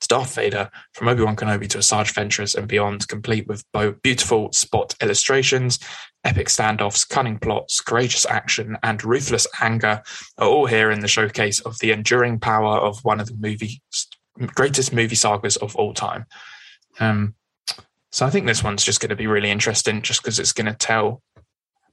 [0.00, 3.64] to Darth Vader, from Obi Wan Kenobi to Asajj Ventress and beyond, complete with
[4.02, 5.78] beautiful spot illustrations
[6.24, 10.02] epic standoffs, cunning plots, courageous action, and ruthless anger
[10.38, 13.82] are all here in the showcase of the enduring power of one of the movie
[14.54, 16.26] greatest movie sagas of all time.
[17.00, 17.34] Um,
[18.10, 20.66] so I think this one's just going to be really interesting, just because it's going
[20.66, 21.22] to tell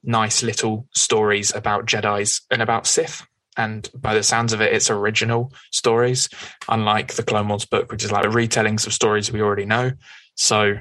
[0.04, 3.26] nice little stories about Jedi's and about Sith.
[3.58, 6.30] And by the sounds of it, it's original stories,
[6.70, 9.92] unlike the Clone Wars book, which is like retellings of stories we already know.
[10.36, 10.78] So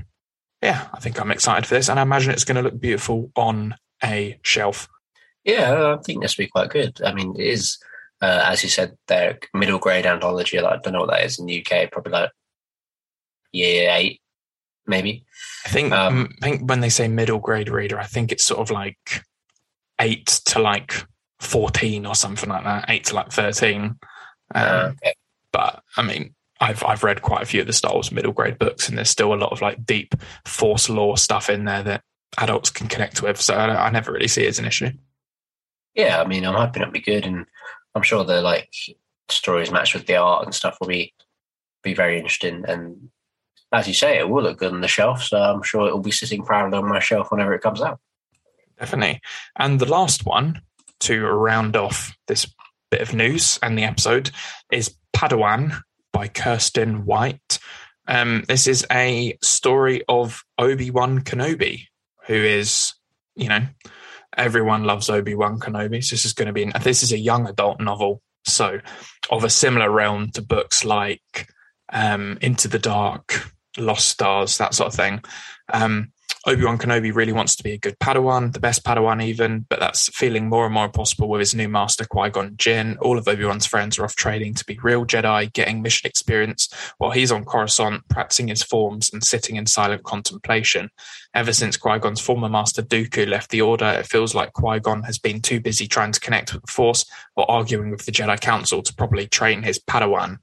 [0.63, 3.31] yeah, I think I'm excited for this, and I imagine it's going to look beautiful
[3.37, 4.89] on a shelf.
[5.45, 7.01] Yeah, I think this will be quite good.
[7.05, 7.79] I mean, it is,
[8.21, 10.61] uh, as you said, their middle grade anthology.
[10.61, 11.91] Like, I don't know what that is in the UK.
[11.91, 12.31] Probably like
[13.53, 14.21] year eight,
[14.87, 15.25] maybe.
[15.65, 15.93] I think.
[15.93, 19.23] Um, I think when they say middle grade reader, I think it's sort of like
[20.01, 21.05] eight to like
[21.41, 22.87] fourteen or something like that.
[22.89, 23.83] Eight to like thirteen.
[23.83, 23.99] Um,
[24.55, 25.15] uh, okay.
[25.53, 28.59] But I mean, I've I've read quite a few of the Star Wars middle grade
[28.59, 32.03] books, and there's still a lot of like deep Force lore stuff in there that
[32.37, 33.41] adults can connect with.
[33.41, 34.91] So I, I never really see it as an issue.
[35.95, 37.47] Yeah, I mean, I'm hoping it'll be good, and
[37.95, 38.71] I'm sure the like
[39.29, 41.15] stories matched with the art and stuff will be
[41.83, 42.65] be very interesting.
[42.67, 43.11] And
[43.73, 46.01] as you say, it will look good on the shelf, so I'm sure it will
[46.01, 48.01] be sitting proudly on my shelf whenever it comes out.
[48.79, 49.21] Definitely.
[49.57, 50.63] And the last one
[51.01, 52.47] to round off this
[52.91, 54.31] bit of news and the episode
[54.73, 55.83] is Padawan
[56.19, 57.61] by Kiersten White.
[58.09, 61.85] Um, this is a story of Obi Wan Kenobi,
[62.27, 62.95] who is,
[63.37, 63.61] you know,
[64.37, 66.03] everyone loves Obi Wan Kenobi.
[66.03, 68.21] So this is going to be, this is a young adult novel.
[68.45, 68.81] So
[69.31, 71.53] of a similar realm to books like
[71.93, 75.23] um, Into the Dark, Lost Stars, that sort of thing.
[75.73, 76.11] Um,
[76.47, 79.81] Obi Wan Kenobi really wants to be a good Padawan, the best Padawan even, but
[79.81, 82.97] that's feeling more and more impossible with his new master Qui Gon Jinn.
[83.01, 86.69] All of Obi Wan's friends are off training to be real Jedi, getting mission experience,
[86.99, 90.91] while he's on Coruscant practicing his forms and sitting in silent contemplation.
[91.35, 95.03] Ever since Qui Gon's former master Dooku left the Order, it feels like Qui Gon
[95.03, 97.05] has been too busy trying to connect with the Force
[97.37, 100.39] or arguing with the Jedi Council to properly train his Padawan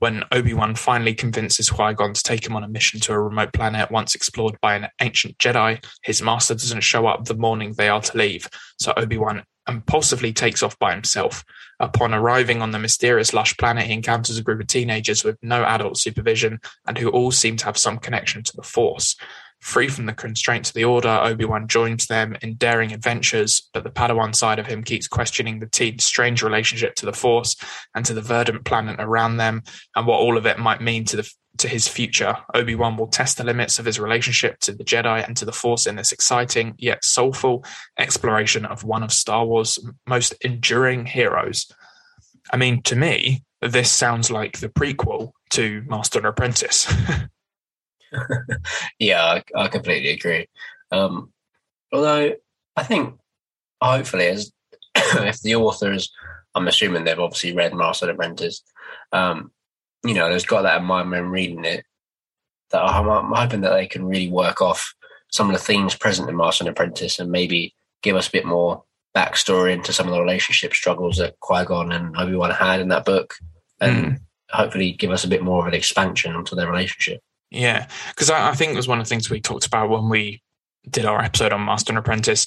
[0.00, 3.90] when Obi-Wan finally convinces Qui-Gon to take him on a mission to a remote planet
[3.90, 8.00] once explored by an ancient Jedi, his master doesn't show up the morning they are
[8.00, 11.44] to leave, so Obi-Wan impulsively takes off by himself.
[11.80, 15.64] Upon arriving on the mysterious lush planet, he encounters a group of teenagers with no
[15.64, 19.16] adult supervision and who all seem to have some connection to the Force.
[19.60, 23.84] Free from the constraints of the Order, Obi Wan joins them in daring adventures, but
[23.84, 27.56] the Padawan side of him keeps questioning the team's strange relationship to the Force
[27.94, 29.62] and to the verdant planet around them,
[29.94, 32.36] and what all of it might mean to the to his future.
[32.54, 35.52] Obi Wan will test the limits of his relationship to the Jedi and to the
[35.52, 37.64] Force in this exciting yet soulful
[37.98, 41.70] exploration of one of Star Wars' most enduring heroes.
[42.52, 46.90] I mean, to me, this sounds like the prequel to Master and Apprentice.
[48.98, 50.48] yeah, I, I, completely agree.
[50.90, 51.32] Um,
[51.92, 52.34] although
[52.76, 53.18] I think,
[53.80, 54.52] hopefully, as
[54.96, 56.10] if the authors,
[56.54, 58.62] I'm assuming they've obviously read Master Apprentice,
[59.12, 59.52] um,
[60.04, 61.84] you know, there's got that in mind when reading it.
[62.70, 64.94] That I'm, I'm, hoping that they can really work off
[65.28, 68.46] some of the themes present in Master and Apprentice and maybe give us a bit
[68.46, 68.84] more
[69.14, 72.88] backstory into some of the relationship struggles that Qui Gon and Obi Wan had in
[72.88, 73.34] that book,
[73.80, 74.20] and mm.
[74.50, 77.20] hopefully give us a bit more of an expansion onto their relationship.
[77.50, 80.08] Yeah, because I, I, think it was one of the things we talked about when
[80.08, 80.40] we
[80.88, 82.46] did our episode on Master and Apprentice.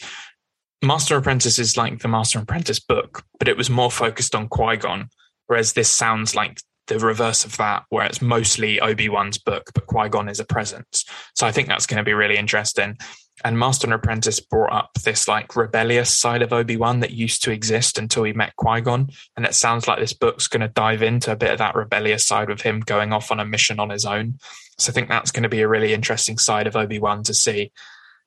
[0.82, 4.34] Master and Apprentice is like the Master and Apprentice book, but it was more focused
[4.34, 5.10] on Qui Gon,
[5.47, 9.88] whereas this sounds like the reverse of that, where it's mostly Obi Wan's book, but
[9.88, 11.06] Qui Gon is a presence.
[11.36, 12.97] So I think that's going to be really interesting.
[13.43, 17.43] And Master and Apprentice brought up this like rebellious side of Obi Wan that used
[17.43, 19.10] to exist until he met Qui Gon.
[19.36, 22.26] And it sounds like this book's going to dive into a bit of that rebellious
[22.26, 24.38] side with him going off on a mission on his own.
[24.78, 27.34] So I think that's going to be a really interesting side of Obi Wan to
[27.34, 27.71] see.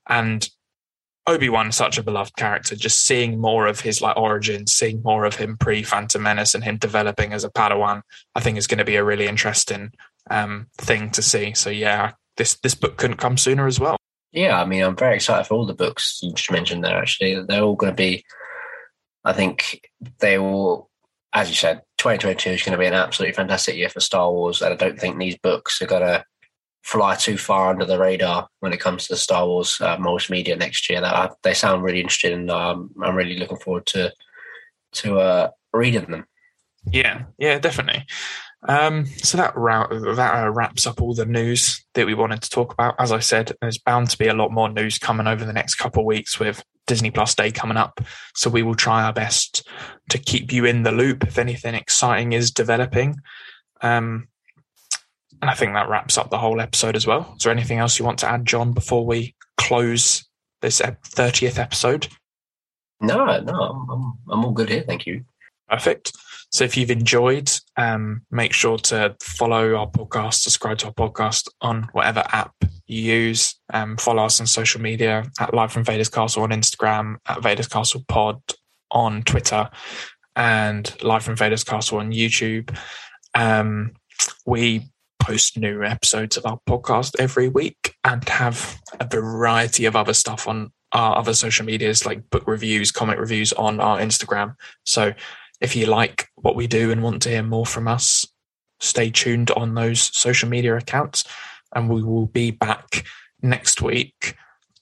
[0.08, 0.48] And
[1.26, 5.24] Obi Wan, such a beloved character, just seeing more of his like origins, seeing more
[5.24, 8.02] of him pre Phantom Menace and him developing as a Padawan,
[8.34, 9.92] I think is going to be a really interesting
[10.30, 11.54] um, thing to see.
[11.54, 13.96] So yeah, this this book couldn't come sooner as well.
[14.32, 16.96] Yeah, I mean, I'm very excited for all the books you just mentioned there.
[16.96, 18.24] Actually, they're all going to be.
[19.24, 19.88] I think
[20.20, 20.88] they will,
[21.32, 24.62] as you said, 2022 is going to be an absolutely fantastic year for Star Wars,
[24.62, 26.24] and I don't think these books are going to
[26.86, 30.56] fly too far under the radar when it comes to the Star Wars uh, multimedia
[30.56, 31.00] next year.
[31.00, 34.12] That they sound really interesting, and um, I'm really looking forward to
[34.92, 36.26] to uh, reading them.
[36.90, 38.06] Yeah, yeah, definitely.
[38.68, 42.50] Um, so that ra- that uh, wraps up all the news that we wanted to
[42.50, 42.94] talk about.
[43.00, 45.74] As I said, there's bound to be a lot more news coming over the next
[45.74, 48.00] couple of weeks with Disney Plus Day coming up.
[48.36, 49.68] So we will try our best
[50.10, 53.16] to keep you in the loop if anything exciting is developing.
[53.82, 54.28] Um,
[55.42, 57.34] and I think that wraps up the whole episode as well.
[57.36, 60.24] Is there anything else you want to add, John, before we close
[60.62, 62.08] this 30th episode?
[63.00, 64.82] No, no, I'm, I'm all good here.
[64.82, 65.24] Thank you.
[65.68, 66.12] Perfect.
[66.50, 71.48] So if you've enjoyed, um, make sure to follow our podcast, subscribe to our podcast
[71.60, 72.54] on whatever app
[72.86, 73.56] you use.
[73.72, 77.68] Um, follow us on social media at Live from Vader's Castle on Instagram, at Vader's
[77.68, 78.40] Castle Pod
[78.90, 79.68] on Twitter,
[80.36, 82.76] and Live from Vader's Castle on YouTube.
[83.34, 83.92] Um,
[84.46, 84.88] we
[85.18, 90.46] post new episodes of our podcast every week and have a variety of other stuff
[90.46, 94.54] on our other social medias like book reviews, comic reviews on our Instagram.
[94.84, 95.12] So
[95.60, 98.26] if you like what we do and want to hear more from us,
[98.80, 101.24] stay tuned on those social media accounts.
[101.74, 103.04] And we will be back
[103.42, 104.36] next week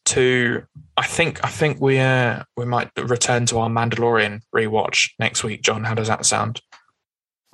[0.07, 0.63] to
[0.97, 5.63] I think I think we uh, we might return to our Mandalorian rewatch next week,
[5.63, 5.85] John.
[5.85, 6.61] How does that sound?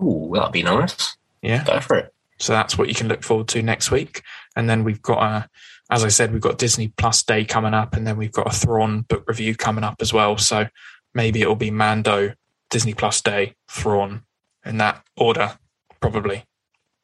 [0.03, 1.17] Ooh, that'd be nice.
[1.43, 1.65] Yeah.
[1.65, 2.13] Go for it.
[2.41, 4.23] So that's what you can look forward to next week.
[4.57, 5.49] And then we've got a,
[5.91, 8.57] as I said, we've got Disney Plus Day coming up, and then we've got a
[8.57, 10.39] Thrawn book review coming up as well.
[10.39, 10.67] So
[11.15, 12.33] maybe it'll be Mando,
[12.71, 14.23] Disney Plus Day, Thrawn,
[14.65, 15.59] in that order,
[16.01, 16.45] probably.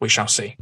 [0.00, 0.56] We shall see.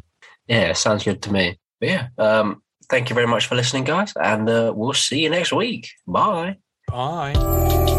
[0.47, 1.59] Yeah, sounds good to me.
[1.81, 5.31] But yeah, um, thank you very much for listening, guys, and uh, we'll see you
[5.31, 5.91] next week.
[6.07, 6.57] Bye.
[6.89, 7.94] Bye.